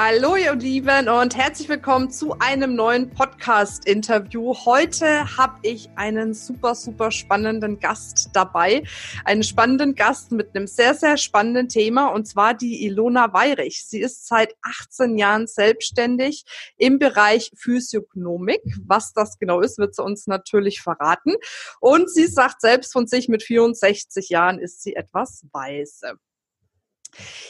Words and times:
Hallo 0.00 0.36
ihr 0.36 0.54
Lieben 0.54 1.08
und 1.08 1.36
herzlich 1.36 1.68
willkommen 1.68 2.08
zu 2.08 2.38
einem 2.38 2.76
neuen 2.76 3.10
Podcast-Interview. 3.10 4.54
Heute 4.64 5.36
habe 5.36 5.58
ich 5.62 5.90
einen 5.96 6.34
super, 6.34 6.76
super 6.76 7.10
spannenden 7.10 7.80
Gast 7.80 8.30
dabei. 8.32 8.84
Einen 9.24 9.42
spannenden 9.42 9.96
Gast 9.96 10.30
mit 10.30 10.54
einem 10.54 10.68
sehr, 10.68 10.94
sehr 10.94 11.16
spannenden 11.16 11.68
Thema 11.68 12.14
und 12.14 12.28
zwar 12.28 12.54
die 12.54 12.86
Ilona 12.86 13.32
Weirich. 13.32 13.88
Sie 13.88 14.00
ist 14.00 14.28
seit 14.28 14.54
18 14.62 15.18
Jahren 15.18 15.48
selbstständig 15.48 16.44
im 16.76 17.00
Bereich 17.00 17.50
Physiognomik. 17.56 18.62
Was 18.86 19.12
das 19.14 19.36
genau 19.40 19.62
ist, 19.62 19.78
wird 19.78 19.96
sie 19.96 20.04
uns 20.04 20.28
natürlich 20.28 20.80
verraten. 20.80 21.34
Und 21.80 22.08
sie 22.08 22.28
sagt 22.28 22.60
selbst 22.60 22.92
von 22.92 23.08
sich, 23.08 23.28
mit 23.28 23.42
64 23.42 24.28
Jahren 24.28 24.60
ist 24.60 24.80
sie 24.80 24.94
etwas 24.94 25.44
weise. 25.50 26.20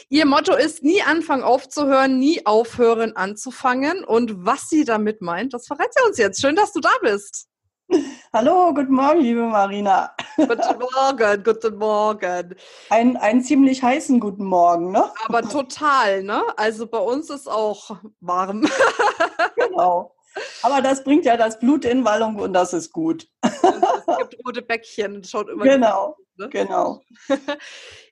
Ihr 0.09 0.25
Motto 0.25 0.55
ist, 0.55 0.83
nie 0.83 1.01
anfangen 1.01 1.43
aufzuhören, 1.43 2.17
nie 2.17 2.45
aufhören 2.45 3.15
anzufangen. 3.15 4.03
Und 4.03 4.45
was 4.45 4.69
sie 4.69 4.85
damit 4.85 5.21
meint, 5.21 5.53
das 5.53 5.67
verrät 5.67 5.93
sie 5.93 6.07
uns 6.07 6.17
jetzt. 6.17 6.41
Schön, 6.41 6.55
dass 6.55 6.73
du 6.73 6.79
da 6.79 6.91
bist. 7.01 7.47
Hallo, 8.33 8.73
guten 8.73 8.93
Morgen, 8.93 9.21
liebe 9.21 9.41
Marina. 9.41 10.13
Guten 10.37 10.79
Morgen, 10.79 11.43
guten 11.43 11.77
Morgen. 11.77 12.55
Ein, 12.89 13.17
einen 13.17 13.41
ziemlich 13.43 13.81
heißen 13.83 14.19
guten 14.19 14.45
Morgen, 14.45 14.91
ne? 14.91 15.11
Aber 15.25 15.41
total, 15.41 16.23
ne? 16.23 16.43
Also 16.55 16.85
bei 16.87 16.99
uns 16.99 17.29
ist 17.29 17.49
auch 17.49 17.97
warm. 18.21 18.67
Genau. 19.55 20.15
Aber 20.61 20.81
das 20.81 21.03
bringt 21.03 21.25
ja 21.25 21.35
das 21.35 21.59
Blut 21.59 21.83
in 21.83 22.05
Wallung 22.05 22.35
und 22.37 22.53
das 22.53 22.71
ist 22.73 22.91
gut. 22.93 23.27
Es 23.41 23.61
gibt 24.29 24.45
rote 24.45 24.61
Bäckchen, 24.61 25.23
schaut 25.23 25.49
immer 25.49 25.63
Genau, 25.65 26.15
gut, 26.15 26.25
ne? 26.37 26.49
genau. 26.49 27.01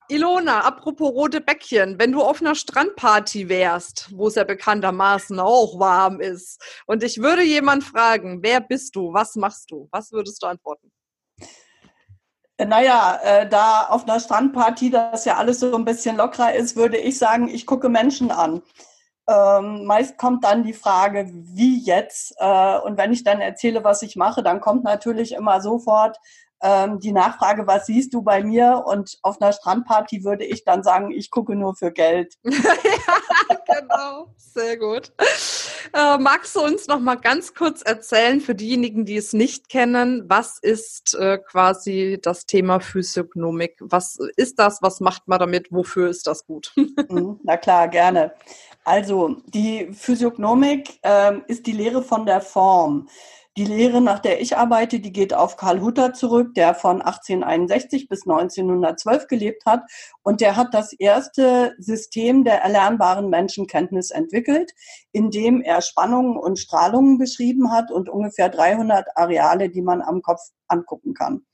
Ilona, 0.10 0.62
apropos 0.62 1.12
rote 1.12 1.42
Bäckchen, 1.42 2.00
wenn 2.00 2.14
du 2.14 2.22
auf 2.22 2.40
einer 2.42 2.56
Strandparty 2.56 3.50
wärst, 3.50 4.10
wo 4.16 4.28
es 4.28 4.36
ja 4.36 4.46
bekanntermaßen 4.46 5.40
auch 5.40 5.80
warm 5.80 6.22
ist, 6.22 6.62
und 6.86 7.04
ich 7.04 7.22
würde 7.22 7.44
jemand 7.44 7.84
fragen, 7.84 8.42
wer 8.42 8.62
bist 8.62 8.96
du, 8.96 9.14
was 9.14 9.36
machst 9.36 9.70
du, 9.70 9.90
was 9.92 10.12
würdest 10.14 10.42
du 10.42 10.48
antworten? 10.48 10.92
Naja, 12.60 13.20
äh, 13.22 13.50
da 13.50 13.88
auf 13.90 14.04
einer 14.04 14.20
Strandparty 14.20 14.90
das 14.90 15.26
ja 15.26 15.36
alles 15.36 15.60
so 15.60 15.76
ein 15.76 15.86
bisschen 15.86 16.18
lockerer 16.18 16.56
ist, 16.56 16.76
würde 16.76 16.98
ich 16.98 17.18
sagen, 17.18 17.50
ich 17.50 17.66
gucke 17.66 17.90
Menschen 17.90 18.32
an. 18.32 18.64
Ähm, 19.30 19.86
meist 19.86 20.18
kommt 20.18 20.46
dann 20.46 20.64
die 20.64 20.74
Frage, 20.74 21.30
wie 21.34 21.80
jetzt? 21.84 22.34
Äh, 22.38 22.80
und 22.80 22.98
wenn 22.98 23.12
ich 23.12 23.24
dann 23.24 23.42
erzähle, 23.42 23.84
was 23.84 24.02
ich 24.02 24.16
mache, 24.16 24.42
dann 24.42 24.62
kommt 24.62 24.86
natürlich 24.86 25.34
immer 25.34 25.62
sofort 25.62 26.18
ähm, 26.62 27.00
die 27.00 27.12
Nachfrage, 27.12 27.68
was 27.68 27.86
siehst 27.86 28.14
du 28.14 28.22
bei 28.22 28.44
mir? 28.44 28.84
Und 28.86 29.18
auf 29.22 29.42
einer 29.42 29.54
Strandparty 29.54 30.24
würde 30.24 30.46
ich 30.46 30.64
dann 30.64 30.84
sagen, 30.84 31.12
ich 31.12 31.30
gucke 31.30 31.56
nur 31.56 31.76
für 31.76 31.92
Geld. 31.92 32.36
ja, 32.44 33.56
genau, 33.66 34.34
sehr 34.38 34.78
gut. 34.78 35.12
Äh, 35.94 36.18
magst 36.18 36.56
du 36.56 36.62
uns 36.62 36.88
noch 36.88 37.00
mal 37.00 37.16
ganz 37.16 37.54
kurz 37.54 37.82
erzählen, 37.82 38.42
für 38.42 38.56
diejenigen, 38.56 39.06
die 39.06 39.18
es 39.18 39.34
nicht 39.34 39.70
kennen, 39.70 40.24
was 40.28 40.58
ist 40.60 41.16
äh, 41.16 41.38
quasi 41.38 42.20
das 42.22 42.46
Thema 42.46 42.80
Physiognomik? 42.80 43.78
Was 43.80 44.18
ist 44.36 44.60
das? 44.60 44.82
Was 44.82 45.00
macht 45.00 45.28
man 45.28 45.40
damit? 45.40 45.72
Wofür 45.72 46.10
ist 46.10 46.28
das 46.28 46.46
gut? 46.46 46.74
Mhm, 47.10 47.40
na 47.44 47.56
klar, 47.56 47.88
gerne. 47.88 48.34
Also 48.84 49.38
die 49.48 49.94
Physiognomik 49.94 51.00
äh, 51.04 51.38
ist 51.48 51.66
die 51.68 51.72
Lehre 51.72 52.02
von 52.02 52.26
der 52.26 52.42
Form. 52.42 53.08
Die 53.58 53.66
Lehre, 53.66 54.02
nach 54.02 54.20
der 54.20 54.40
ich 54.40 54.56
arbeite, 54.56 55.00
die 55.00 55.12
geht 55.12 55.34
auf 55.34 55.58
Karl 55.58 55.82
Hutter 55.82 56.14
zurück, 56.14 56.54
der 56.54 56.76
von 56.76 57.02
1861 57.02 58.08
bis 58.08 58.28
1912 58.28 59.26
gelebt 59.26 59.66
hat. 59.66 59.82
Und 60.22 60.42
der 60.42 60.56
hat 60.56 60.76
das 60.76 60.94
erste 60.94 61.74
System 61.80 62.44
der 62.44 62.62
erlernbaren 62.62 63.32
Menschenkenntnis 63.32 64.12
entwickelt, 64.12 64.74
in 65.12 65.32
dem 65.32 65.62
er 65.62 65.82
Spannungen 65.82 66.38
und 66.38 66.60
Strahlungen 66.60 67.18
beschrieben 67.18 67.72
hat 67.72 67.90
und 67.90 68.10
ungefähr 68.10 68.50
300 68.50 69.18
Areale, 69.18 69.72
die 69.72 69.82
man 69.82 70.04
am 70.04 70.22
Kopf 70.22 70.42
angucken 70.68 71.16
kann. 71.16 71.47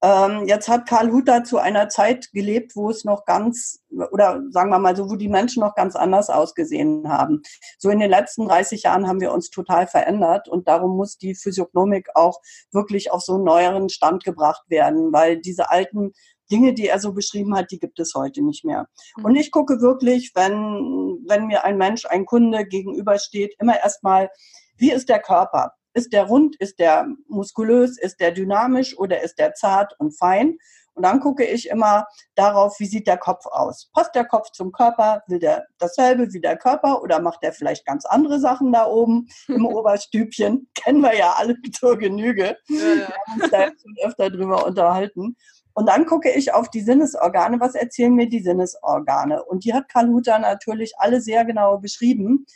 Ähm, 0.00 0.44
jetzt 0.46 0.68
hat 0.68 0.88
Karl 0.88 1.10
Hutter 1.10 1.42
zu 1.42 1.58
einer 1.58 1.88
Zeit 1.88 2.30
gelebt, 2.32 2.76
wo 2.76 2.88
es 2.90 3.04
noch 3.04 3.24
ganz, 3.24 3.82
oder 4.12 4.42
sagen 4.50 4.70
wir 4.70 4.78
mal 4.78 4.94
so, 4.94 5.10
wo 5.10 5.16
die 5.16 5.28
Menschen 5.28 5.60
noch 5.60 5.74
ganz 5.74 5.96
anders 5.96 6.30
ausgesehen 6.30 7.08
haben. 7.08 7.42
So 7.78 7.90
in 7.90 7.98
den 7.98 8.10
letzten 8.10 8.46
30 8.46 8.84
Jahren 8.84 9.08
haben 9.08 9.20
wir 9.20 9.32
uns 9.32 9.50
total 9.50 9.88
verändert 9.88 10.48
und 10.48 10.68
darum 10.68 10.96
muss 10.96 11.18
die 11.18 11.34
Physiognomik 11.34 12.10
auch 12.14 12.40
wirklich 12.70 13.10
auf 13.10 13.22
so 13.22 13.34
einen 13.34 13.44
neueren 13.44 13.88
Stand 13.88 14.22
gebracht 14.22 14.62
werden, 14.68 15.12
weil 15.12 15.40
diese 15.40 15.70
alten 15.70 16.12
Dinge, 16.50 16.74
die 16.74 16.86
er 16.86 17.00
so 17.00 17.12
beschrieben 17.12 17.56
hat, 17.56 17.70
die 17.70 17.78
gibt 17.78 17.98
es 17.98 18.14
heute 18.14 18.42
nicht 18.42 18.64
mehr. 18.64 18.86
Mhm. 19.16 19.24
Und 19.24 19.34
ich 19.34 19.50
gucke 19.50 19.80
wirklich, 19.80 20.32
wenn, 20.34 21.18
wenn 21.26 21.46
mir 21.46 21.64
ein 21.64 21.76
Mensch, 21.76 22.06
ein 22.06 22.24
Kunde 22.24 22.64
gegenübersteht, 22.64 23.54
immer 23.58 23.78
erstmal, 23.78 24.30
wie 24.76 24.92
ist 24.92 25.08
der 25.08 25.20
Körper? 25.20 25.72
Ist 25.98 26.12
der 26.12 26.26
rund? 26.26 26.54
Ist 26.60 26.78
der 26.78 27.08
muskulös? 27.26 27.98
Ist 27.98 28.20
der 28.20 28.30
dynamisch 28.30 28.96
oder 28.96 29.20
ist 29.20 29.36
der 29.40 29.54
zart 29.54 29.96
und 29.98 30.16
fein? 30.16 30.56
Und 30.94 31.02
dann 31.02 31.18
gucke 31.18 31.44
ich 31.44 31.68
immer 31.68 32.06
darauf, 32.36 32.78
wie 32.78 32.86
sieht 32.86 33.08
der 33.08 33.16
Kopf 33.16 33.46
aus? 33.46 33.90
Passt 33.92 34.14
der 34.14 34.24
Kopf 34.24 34.52
zum 34.52 34.70
Körper? 34.70 35.24
Will 35.26 35.40
der 35.40 35.66
dasselbe 35.78 36.32
wie 36.32 36.40
der 36.40 36.56
Körper 36.56 37.02
oder 37.02 37.20
macht 37.20 37.42
der 37.42 37.52
vielleicht 37.52 37.84
ganz 37.84 38.04
andere 38.04 38.38
Sachen 38.38 38.72
da 38.72 38.86
oben 38.86 39.26
im 39.48 39.66
Oberstübchen? 39.66 40.68
Kennen 40.76 41.00
wir 41.00 41.16
ja 41.16 41.34
alle 41.36 41.56
zur 41.72 41.98
Genüge. 41.98 42.56
Ja, 42.68 42.76
ja. 42.76 42.94
Wir 42.94 43.08
haben 43.26 43.40
uns 43.40 43.50
da 43.50 43.64
schon 43.64 43.96
öfter 44.04 44.30
drüber 44.30 44.66
unterhalten. 44.66 45.36
Und 45.74 45.88
dann 45.88 46.06
gucke 46.06 46.30
ich 46.30 46.54
auf 46.54 46.70
die 46.70 46.80
Sinnesorgane. 46.80 47.58
Was 47.58 47.74
erzählen 47.74 48.14
mir 48.14 48.28
die 48.28 48.42
Sinnesorgane? 48.42 49.44
Und 49.44 49.64
die 49.64 49.74
hat 49.74 49.88
Karl 49.88 50.08
Hutter 50.08 50.38
natürlich 50.38 50.92
alle 50.98 51.20
sehr 51.20 51.44
genau 51.44 51.78
beschrieben. 51.78 52.46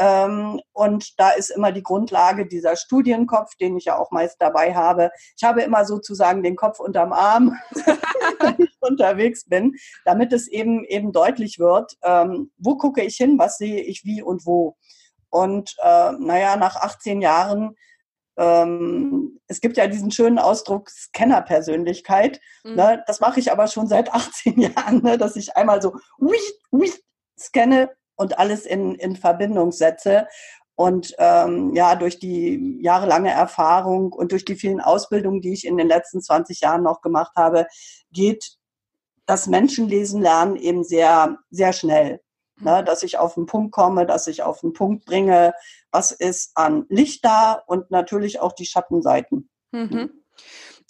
Ähm, 0.00 0.62
und 0.72 1.20
da 1.20 1.30
ist 1.30 1.50
immer 1.50 1.72
die 1.72 1.82
Grundlage 1.82 2.46
dieser 2.46 2.74
Studienkopf, 2.74 3.54
den 3.56 3.76
ich 3.76 3.84
ja 3.84 3.98
auch 3.98 4.10
meist 4.10 4.36
dabei 4.40 4.74
habe. 4.74 5.10
Ich 5.36 5.44
habe 5.44 5.60
immer 5.60 5.84
sozusagen 5.84 6.42
den 6.42 6.56
Kopf 6.56 6.80
unterm 6.80 7.12
Arm, 7.12 7.54
wenn 8.40 8.56
ich 8.58 8.74
unterwegs 8.80 9.44
bin, 9.44 9.74
damit 10.06 10.32
es 10.32 10.48
eben 10.48 10.84
eben 10.86 11.12
deutlich 11.12 11.58
wird, 11.58 11.98
ähm, 12.02 12.50
wo 12.56 12.76
gucke 12.78 13.02
ich 13.02 13.16
hin, 13.16 13.38
was 13.38 13.58
sehe 13.58 13.82
ich 13.82 14.02
wie 14.06 14.22
und 14.22 14.46
wo. 14.46 14.78
Und 15.28 15.76
äh, 15.82 16.12
naja, 16.12 16.56
nach 16.56 16.76
18 16.76 17.20
Jahren 17.20 17.76
ähm, 18.38 19.38
es 19.48 19.60
gibt 19.60 19.76
ja 19.76 19.86
diesen 19.86 20.10
schönen 20.10 20.38
Ausdruck 20.38 20.88
Scanner-Persönlichkeit. 20.88 22.40
Mhm. 22.64 22.74
Ne? 22.74 23.04
Das 23.06 23.20
mache 23.20 23.38
ich 23.38 23.52
aber 23.52 23.66
schon 23.66 23.86
seit 23.86 24.14
18 24.14 24.58
Jahren, 24.60 25.02
ne? 25.02 25.18
dass 25.18 25.36
ich 25.36 25.56
einmal 25.56 25.82
so 25.82 25.94
ui, 26.18 26.38
ui, 26.72 26.90
scanne 27.38 27.90
und 28.20 28.38
alles 28.38 28.66
in, 28.66 28.96
in 28.96 29.16
Verbindung 29.16 29.72
setze. 29.72 30.28
Und 30.74 31.14
ähm, 31.18 31.74
ja, 31.74 31.96
durch 31.96 32.18
die 32.18 32.78
jahrelange 32.82 33.30
Erfahrung 33.30 34.12
und 34.12 34.32
durch 34.32 34.44
die 34.44 34.56
vielen 34.56 34.82
Ausbildungen, 34.82 35.40
die 35.40 35.54
ich 35.54 35.66
in 35.66 35.78
den 35.78 35.88
letzten 35.88 36.20
20 36.20 36.60
Jahren 36.60 36.82
noch 36.82 37.00
gemacht 37.00 37.32
habe, 37.34 37.66
geht 38.12 38.58
das 39.24 39.46
Menschenlesen 39.46 40.20
lernen 40.20 40.56
eben 40.56 40.84
sehr, 40.84 41.38
sehr 41.50 41.72
schnell. 41.72 42.20
Ne, 42.62 42.84
dass 42.84 43.02
ich 43.02 43.16
auf 43.16 43.36
den 43.36 43.46
Punkt 43.46 43.72
komme, 43.72 44.04
dass 44.04 44.26
ich 44.26 44.42
auf 44.42 44.60
den 44.60 44.74
Punkt 44.74 45.06
bringe, 45.06 45.54
was 45.90 46.12
ist 46.12 46.50
an 46.56 46.84
Licht 46.90 47.24
da 47.24 47.54
und 47.66 47.90
natürlich 47.90 48.38
auch 48.38 48.52
die 48.52 48.66
Schattenseiten. 48.66 49.48
Mhm. 49.72 50.10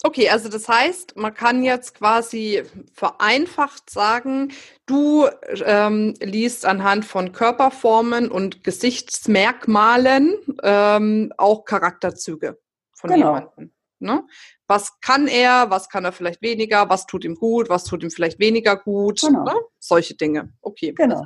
Okay, 0.03 0.29
also 0.29 0.49
das 0.49 0.67
heißt, 0.67 1.15
man 1.15 1.33
kann 1.33 1.63
jetzt 1.63 1.93
quasi 1.95 2.63
vereinfacht 2.91 3.89
sagen, 3.89 4.51
du 4.87 5.27
ähm, 5.63 6.15
liest 6.21 6.65
anhand 6.65 7.05
von 7.05 7.31
Körperformen 7.31 8.31
und 8.31 8.63
Gesichtsmerkmalen 8.63 10.37
ähm, 10.63 11.31
auch 11.37 11.65
Charakterzüge 11.65 12.59
von 12.93 13.11
genau. 13.11 13.35
jemandem. 13.35 13.73
Ne? 13.99 14.23
Was 14.71 15.01
kann 15.01 15.27
er, 15.27 15.69
was 15.69 15.89
kann 15.89 16.05
er 16.05 16.13
vielleicht 16.13 16.41
weniger, 16.41 16.87
was 16.87 17.05
tut 17.05 17.25
ihm 17.25 17.35
gut, 17.35 17.67
was 17.67 17.83
tut 17.83 18.03
ihm 18.03 18.09
vielleicht 18.09 18.39
weniger 18.39 18.77
gut, 18.77 19.19
genau. 19.19 19.43
ne? 19.43 19.53
solche 19.79 20.15
Dinge. 20.15 20.53
Okay. 20.61 20.93
Genau. 20.95 21.25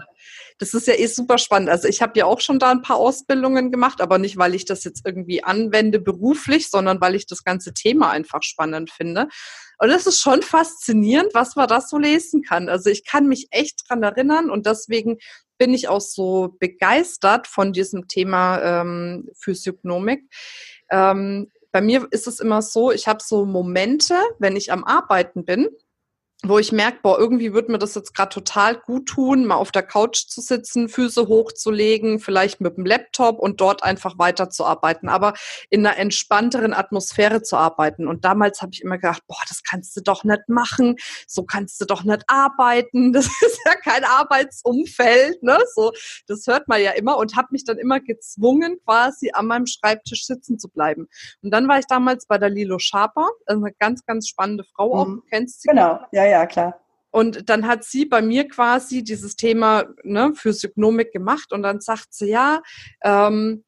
Das 0.57 0.74
ist 0.74 0.88
ja 0.88 0.95
eh 0.95 1.06
super 1.06 1.38
spannend. 1.38 1.69
Also 1.69 1.88
ich 1.88 2.01
habe 2.01 2.18
ja 2.18 2.25
auch 2.25 2.42
schon 2.42 2.57
da 2.57 2.71
ein 2.71 2.81
paar 2.81 2.95
Ausbildungen 2.97 3.71
gemacht, 3.71 4.01
aber 4.01 4.18
nicht, 4.18 4.38
weil 4.38 4.56
ich 4.56 4.65
das 4.65 4.83
jetzt 4.83 5.03
irgendwie 5.06 5.44
anwende 5.44 6.00
beruflich, 6.00 6.71
sondern 6.71 7.00
weil 7.01 7.13
ich 7.13 7.27
das 7.27 7.44
ganze 7.44 7.71
Thema 7.71 8.09
einfach 8.09 8.42
spannend 8.42 8.89
finde. 8.89 9.27
Und 9.77 9.92
es 9.92 10.07
ist 10.07 10.21
schon 10.21 10.42
faszinierend, 10.42 11.36
was 11.36 11.56
man 11.56 11.68
da 11.68 11.81
so 11.81 12.00
lesen 12.00 12.42
kann. 12.42 12.68
Also 12.68 12.89
ich 12.89 13.06
kann 13.06 13.27
mich 13.27 13.50
echt 13.51 13.83
dran 13.88 14.01
erinnern 14.01 14.50
und 14.50 14.65
deswegen 14.65 15.19
bin 15.59 15.71
ich 15.75 15.88
auch 15.88 16.01
so 16.01 16.56
begeistert 16.59 17.45
von 17.45 17.74
diesem 17.74 18.07
Thema 18.07 18.81
ähm, 18.81 19.30
Physiognomik. 19.39 20.24
Ähm, 20.89 21.51
bei 21.75 21.81
mir 21.81 22.07
ist 22.12 22.25
es 22.25 22.39
immer 22.39 22.62
so, 22.62 22.89
ich 22.94 23.06
habe 23.06 23.19
so 23.22 23.45
Momente, 23.45 24.16
wenn 24.39 24.56
ich 24.56 24.72
am 24.72 24.86
Arbeiten 24.86 25.44
bin, 25.44 25.68
wo 26.44 26.60
ich 26.60 26.72
merke, 26.72 27.00
boah, 27.02 27.18
irgendwie 27.18 27.54
würde 27.54 27.72
mir 27.72 27.80
das 27.80 27.96
jetzt 27.96 28.14
gerade 28.14 28.30
total 28.30 28.76
gut 28.76 29.08
tun, 29.08 29.46
mal 29.46 29.56
auf 29.56 29.72
der 29.72 29.84
Couch 29.84 30.28
zu 30.28 30.42
sitzen, 30.42 30.90
Füße 30.90 31.28
hochzulegen, 31.28 32.20
vielleicht 32.20 32.62
mit 32.62 32.78
dem 32.78 32.86
Laptop 32.86 33.40
und 33.40 33.62
dort 33.62 33.84
einfach 33.84 34.20
weiterzuarbeiten, 34.20 35.10
aber 35.10 35.34
in 35.70 35.86
einer 35.86 35.98
entspannteren 35.98 36.74
Atmosphäre 36.74 37.42
zu 37.42 37.58
arbeiten. 37.58 38.08
Und 38.08 38.26
damals 38.26 38.62
habe 38.62 38.72
ich 38.74 38.82
immer 38.82 38.98
gedacht, 38.98 39.24
boah, 39.28 39.42
das 39.48 39.64
kannst 39.64 39.96
du 39.98 40.02
doch 40.02 40.24
nicht 40.24 40.48
machen, 40.48 40.98
so 41.26 41.44
kannst 41.44 41.80
du 41.82 41.86
doch 41.86 42.04
nicht 42.04 42.24
arbeiten, 42.28 43.14
das 43.14 43.26
ist 43.26 43.60
ja 43.66 43.76
kein 43.76 44.04
Arbeitsumfeld, 44.04 45.42
ne? 45.42 45.58
So, 45.74 45.94
das 46.28 46.46
hört 46.48 46.68
man 46.68 46.81
ja 46.81 46.92
immer 46.92 47.18
und 47.18 47.36
habe 47.36 47.48
mich 47.52 47.64
dann 47.64 47.78
immer 47.78 48.00
gezwungen, 48.00 48.78
quasi 48.86 49.31
an 49.34 49.48
meinem 49.48 49.66
Schreibtisch 49.68 50.26
sitzen 50.26 50.60
zu 50.60 50.70
bleiben. 50.70 51.08
Und 51.42 51.52
dann 51.52 51.68
war 51.68 51.80
ich 51.80 51.86
damals 51.88 52.28
bei 52.28 52.38
der 52.38 52.50
Lilo 52.50 52.78
Schaper, 52.78 53.30
eine 53.48 53.72
ganz, 53.80 54.06
ganz 54.06 54.28
spannende 54.28 54.64
Frau 54.64 54.94
auch, 54.96 55.08
Mhm. 55.08 55.16
du 55.16 55.22
kennst 55.30 55.62
sie. 55.62 55.70
Genau, 55.70 56.00
ja, 56.12 56.25
ja, 56.25 56.45
klar. 56.45 56.80
Und 57.12 57.50
dann 57.50 57.66
hat 57.66 57.86
sie 57.86 58.06
bei 58.06 58.22
mir 58.22 58.48
quasi 58.48 59.04
dieses 59.04 59.38
Thema 59.38 59.86
ne, 60.04 60.33
Physiognomik 60.36 61.13
gemacht 61.13 61.54
und 61.54 61.63
dann 61.63 61.80
sagt 61.80 62.13
sie, 62.13 62.30
ja, 62.30 62.62
ähm, 63.04 63.63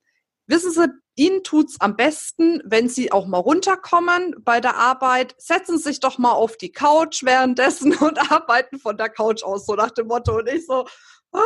wissen 0.47 0.71
Sie, 0.71 0.87
Ihnen 1.19 1.43
tut's 1.43 1.77
am 1.79 1.95
besten, 1.95 2.61
wenn 2.63 2.89
Sie 2.89 3.11
auch 3.11 3.25
mal 3.25 3.39
runterkommen 3.39 4.35
bei 4.39 4.61
der 4.61 4.75
Arbeit, 4.75 5.33
setzen 5.39 5.77
Sie 5.77 5.85
sich 5.85 5.99
doch 5.99 6.19
mal 6.19 6.33
auf 6.33 6.57
die 6.57 6.71
Couch 6.71 7.23
währenddessen 7.23 7.95
und 7.97 8.31
arbeiten 8.31 8.79
von 8.79 8.97
der 8.97 9.09
Couch 9.09 9.43
aus, 9.43 9.65
so 9.65 9.73
nach 9.73 9.91
dem 9.91 10.07
Motto. 10.07 10.37
Und 10.37 10.47
ich 10.47 10.65
so, 10.67 10.85
ah, 11.33 11.39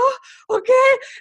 okay. 0.47 0.71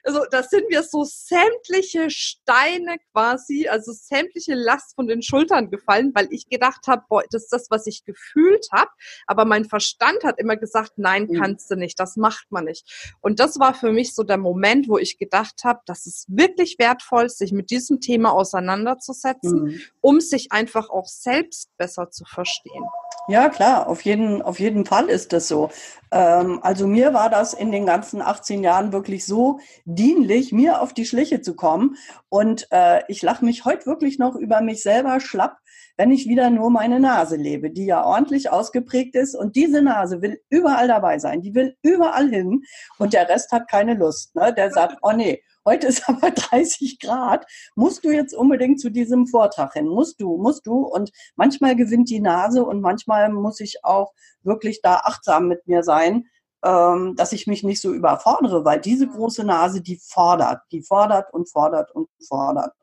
Also 0.05 0.25
da 0.31 0.43
sind 0.43 0.69
mir 0.71 0.83
so 0.83 1.05
sämtliche 1.05 2.11
Steine 2.11 2.97
quasi, 3.13 3.69
also 3.69 3.93
sämtliche 3.93 4.55
Last 4.55 4.95
von 4.95 5.07
den 5.07 5.23
Schultern 5.23 5.71
gefallen, 5.71 6.13
weil 6.15 6.29
ich 6.31 6.49
gedacht 6.49 6.87
habe, 6.87 7.05
boah, 7.09 7.23
das 7.31 7.45
ist 7.45 7.53
das, 7.53 7.67
was 7.71 7.87
ich 7.87 8.05
gefühlt 8.05 8.67
habe. 8.73 8.91
Aber 9.27 9.45
mein 9.45 9.65
Verstand 9.65 10.23
hat 10.25 10.39
immer 10.39 10.57
gesagt, 10.57 10.93
nein, 10.97 11.27
Mhm. 11.29 11.41
kannst 11.41 11.71
du 11.71 11.77
nicht, 11.77 11.99
das 12.01 12.17
macht 12.17 12.47
man 12.51 12.65
nicht. 12.65 13.15
Und 13.21 13.41
das 13.41 13.59
war 13.59 13.75
für 13.75 13.93
mich 13.93 14.15
so 14.15 14.23
der 14.23 14.39
Moment, 14.39 14.89
wo 14.89 14.99
ich 14.99 15.19
gedacht 15.19 15.65
habe, 15.65 15.81
das 15.87 16.07
ist 16.07 16.27
wirklich 16.29 16.77
wertvoll, 16.79 17.29
sich 17.29 17.53
mit 17.53 17.71
diesem 17.71 18.01
Thema 18.01 18.33
auseinanderzusetzen, 18.33 19.65
Mhm. 19.65 19.81
um 20.01 20.21
sich 20.21 20.53
einfach 20.53 20.91
auch 20.91 21.07
selbst 21.07 21.69
besser 21.77 22.11
zu 22.11 22.25
verstehen. 22.25 22.85
Ja, 23.29 23.49
klar, 23.49 23.87
auf 23.87 24.03
jeden, 24.03 24.43
auf 24.43 24.59
jeden 24.59 24.87
Fall 24.87 25.09
ist 25.09 25.33
das 25.33 25.47
so. 25.47 25.71
Ähm, 26.11 26.59
also 26.63 26.87
mir 26.87 27.15
war 27.15 27.31
das 27.31 27.55
in 27.55 27.71
den 27.71 27.87
ganzen 27.87 28.21
18 28.51 28.65
Jahren 28.65 28.93
wirklich 28.93 29.25
so 29.27 29.61
dienlich, 29.85 30.53
mir 30.53 30.83
auf 30.83 30.93
die 30.93 31.07
Schliche 31.07 31.41
zu 31.41 31.55
kommen. 31.55 31.97
Und 32.29 32.67
äh, 32.73 33.03
ich 33.07 33.23
lache 33.23 33.45
mich 33.45 33.65
heute 33.65 33.87
wirklich 33.87 34.19
noch 34.19 34.35
über 34.35 34.61
mich 34.61 34.83
selber 34.83 35.21
schlapp, 35.21 35.59
wenn 35.97 36.11
ich 36.11 36.27
wieder 36.27 36.51
nur 36.51 36.71
meine 36.71 36.99
Nase 36.99 37.37
lebe, 37.37 37.71
die 37.71 37.87
ja 37.87 38.05
ordentlich 38.05 38.51
ausgeprägt 38.51 39.15
ist. 39.15 39.37
Und 39.37 39.55
diese 39.55 39.83
Nase 39.83 40.21
will 40.21 40.41
überall 40.49 40.89
dabei 40.89 41.21
sein, 41.21 41.43
die 41.43 41.55
will 41.55 41.77
überall 41.83 42.29
hin. 42.29 42.63
Und 42.99 43.13
der 43.13 43.29
Rest 43.29 43.53
hat 43.53 43.71
keine 43.71 43.95
Lust. 43.95 44.35
Ne? 44.35 44.53
Der 44.53 44.73
sagt, 44.73 44.97
oh 45.03 45.13
nee, 45.13 45.43
heute 45.65 45.87
ist 45.87 46.03
aber 46.09 46.33
30 46.33 46.99
Grad. 46.99 47.47
Musst 47.77 48.05
du 48.05 48.11
jetzt 48.11 48.35
unbedingt 48.35 48.81
zu 48.81 48.91
diesem 48.91 49.29
Vortrag 49.29 49.75
hin? 49.75 49.87
Musst 49.87 50.21
du, 50.21 50.39
musst 50.39 50.67
du. 50.67 50.81
Und 50.81 51.13
manchmal 51.37 51.77
gewinnt 51.77 52.11
die 52.11 52.21
Nase 52.21 52.65
und 52.65 52.81
manchmal 52.81 53.31
muss 53.31 53.61
ich 53.61 53.85
auch 53.85 54.13
wirklich 54.43 54.81
da 54.83 54.97
achtsam 55.05 55.47
mit 55.47 55.69
mir 55.69 55.85
sein, 55.85 56.25
ähm, 56.65 57.15
dass 57.17 57.33
ich 57.33 57.47
mich 57.47 57.63
nicht 57.63 57.81
so 57.81 57.93
überfordere, 57.93 58.65
weil 58.65 58.81
diese 58.81 59.09
große 59.09 59.45
Nase, 59.45 59.81
die 59.81 59.97
fordert, 59.97 60.63
die 60.73 60.83
fordert 60.83 61.33
und 61.33 61.51
fordert 61.51 61.91
und 61.93 62.09
fordert. 62.27 62.75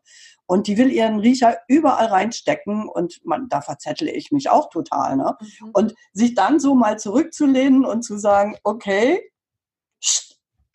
Und 0.48 0.68
die 0.68 0.78
will 0.78 0.92
ihren 0.92 1.20
Riecher 1.20 1.58
überall 1.68 2.06
reinstecken 2.08 2.88
und 2.88 3.20
man, 3.26 3.50
da 3.50 3.62
verzettle 3.62 4.10
ich 4.12 4.32
mich 4.32 4.50
auch 4.50 4.70
total. 4.70 5.18
Ne? 5.18 5.38
Und 5.74 5.94
sich 6.14 6.36
dann 6.36 6.60
so 6.60 6.74
mal 6.74 6.98
zurückzulehnen 6.98 7.84
und 7.84 8.04
zu 8.04 8.18
sagen, 8.18 8.56
okay, 8.64 9.30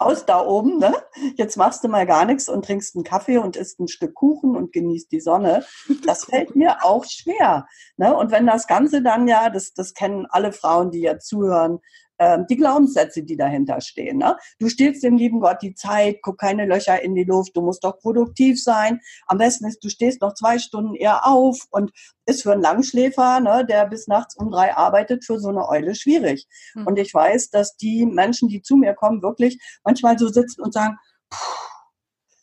aus 0.03 0.27
da 0.27 0.45
oben, 0.45 0.79
ne? 0.79 0.93
jetzt 1.37 1.57
machst 1.57 1.83
du 1.85 1.89
mal 1.89 2.07
gar 2.07 2.25
nichts 2.25 2.49
und 2.49 2.65
trinkst 2.65 2.95
einen 2.95 3.05
Kaffee 3.05 3.39
und 3.39 3.57
isst 3.57 3.81
ein 3.81 3.89
Stück 3.89 4.15
Kuchen 4.15 4.57
und 4.57 4.73
genießt 4.73 5.11
die 5.11 5.21
Sonne, 5.21 5.65
das 6.07 6.25
fällt 6.25 6.55
mir 6.57 6.85
auch 6.85 7.05
schwer. 7.05 7.67
Ne? 7.97 8.15
Und 8.15 8.31
wenn 8.31 8.47
das 8.47 8.67
Ganze 8.67 9.03
dann 9.03 9.27
ja, 9.27 9.49
das, 9.49 9.73
das 9.73 9.95
kennen 9.95 10.27
alle 10.29 10.53
Frauen, 10.53 10.91
die 10.91 11.01
ja 11.01 11.19
zuhören, 11.19 11.79
ähm, 12.23 12.47
die 12.49 12.57
Glaubenssätze, 12.57 13.25
die 13.25 13.37
dahinter 13.37 13.81
stehen. 13.81 14.19
Ne? 14.19 14.37
Du 14.61 14.69
stehst 14.69 15.03
dem 15.03 15.17
lieben 15.17 15.41
Gott 15.41 15.61
die 15.61 15.75
Zeit, 15.75 16.21
guck 16.23 16.39
keine 16.39 16.67
Löcher 16.67 17.03
in 17.03 17.17
die 17.17 17.25
Luft, 17.25 17.57
du 17.57 17.63
musst 17.63 17.83
doch 17.83 17.99
produktiv 17.99 18.63
sein. 18.63 19.01
Am 19.27 19.39
besten 19.39 19.67
ist, 19.67 19.83
du 19.83 19.89
stehst 19.89 20.23
noch 20.23 20.35
zwei 20.35 20.61
Stunden 20.61 20.95
eher 20.95 21.27
auf 21.27 21.67
und 21.71 21.91
ist 22.25 22.45
für 22.45 22.53
einen 22.53 22.63
Langschläfer, 22.63 23.41
ne, 23.41 23.67
der 23.69 23.87
bis 23.87 24.07
nachts 24.07 24.37
um 24.37 24.53
drei 24.53 24.77
arbeitet, 24.77 25.25
für 25.25 25.41
so 25.41 25.49
eine 25.49 25.69
Eule 25.69 25.97
schwierig. 25.97 26.47
Mhm. 26.75 26.87
Und 26.87 26.99
ich 27.01 27.13
weiß, 27.13 27.51
dass 27.51 27.77
die 27.77 28.07
Menschen, 28.07 28.49
die 28.49 28.63
zu 28.63 28.77
mir 28.77 28.95
kommen, 28.95 29.21
wirklich 29.21 29.59
manchmal 29.83 30.17
so 30.17 30.29
sitzen 30.29 30.63
und 30.63 30.73
sagen, 30.73 30.97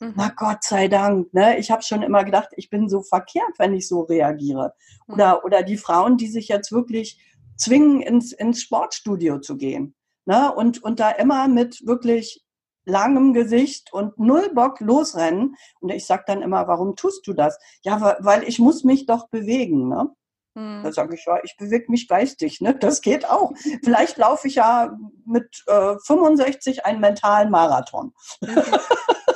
Mhm. 0.01 0.13
na 0.15 0.31
Gott 0.35 0.63
sei 0.63 0.87
Dank, 0.87 1.33
ne? 1.33 1.57
Ich 1.57 1.71
habe 1.71 1.83
schon 1.83 2.03
immer 2.03 2.23
gedacht, 2.23 2.49
ich 2.55 2.69
bin 2.69 2.87
so 2.87 3.01
verkehrt, 3.01 3.51
wenn 3.57 3.73
ich 3.73 3.87
so 3.87 4.01
reagiere. 4.01 4.73
Mhm. 5.07 5.13
Oder, 5.13 5.43
oder 5.43 5.63
die 5.63 5.77
Frauen, 5.77 6.15
die 6.15 6.27
sich 6.27 6.47
jetzt 6.47 6.71
wirklich 6.71 7.19
zwingen, 7.59 8.01
ins, 8.01 8.31
ins 8.31 8.61
Sportstudio 8.61 9.39
zu 9.39 9.57
gehen. 9.57 9.95
Ne? 10.25 10.51
Und, 10.53 10.81
und 10.83 10.99
da 10.99 11.11
immer 11.11 11.47
mit 11.47 11.85
wirklich 11.85 12.43
langem 12.85 13.33
Gesicht 13.33 13.93
und 13.93 14.17
null 14.17 14.49
Bock 14.53 14.79
losrennen. 14.79 15.55
Und 15.79 15.89
ich 15.89 16.05
sage 16.05 16.23
dann 16.27 16.41
immer, 16.41 16.67
warum 16.67 16.95
tust 16.95 17.27
du 17.27 17.33
das? 17.33 17.59
Ja, 17.83 18.17
weil 18.19 18.43
ich 18.47 18.59
muss 18.59 18.83
mich 18.83 19.05
doch 19.05 19.29
bewegen. 19.29 19.87
Ne? 19.89 20.09
Mhm. 20.55 20.83
Da 20.83 20.91
sage 20.91 21.15
ich, 21.15 21.25
ja, 21.25 21.39
ich 21.43 21.55
bewege 21.57 21.85
mich 21.89 22.07
geistig. 22.07 22.61
Ne? 22.61 22.75
Das 22.75 23.01
geht 23.01 23.29
auch. 23.29 23.53
Vielleicht 23.83 24.17
laufe 24.17 24.47
ich 24.47 24.55
ja 24.55 24.97
mit 25.25 25.63
äh, 25.67 25.95
65 26.05 26.85
einen 26.85 26.99
mentalen 26.99 27.51
Marathon. 27.51 28.13
Mhm. 28.41 28.55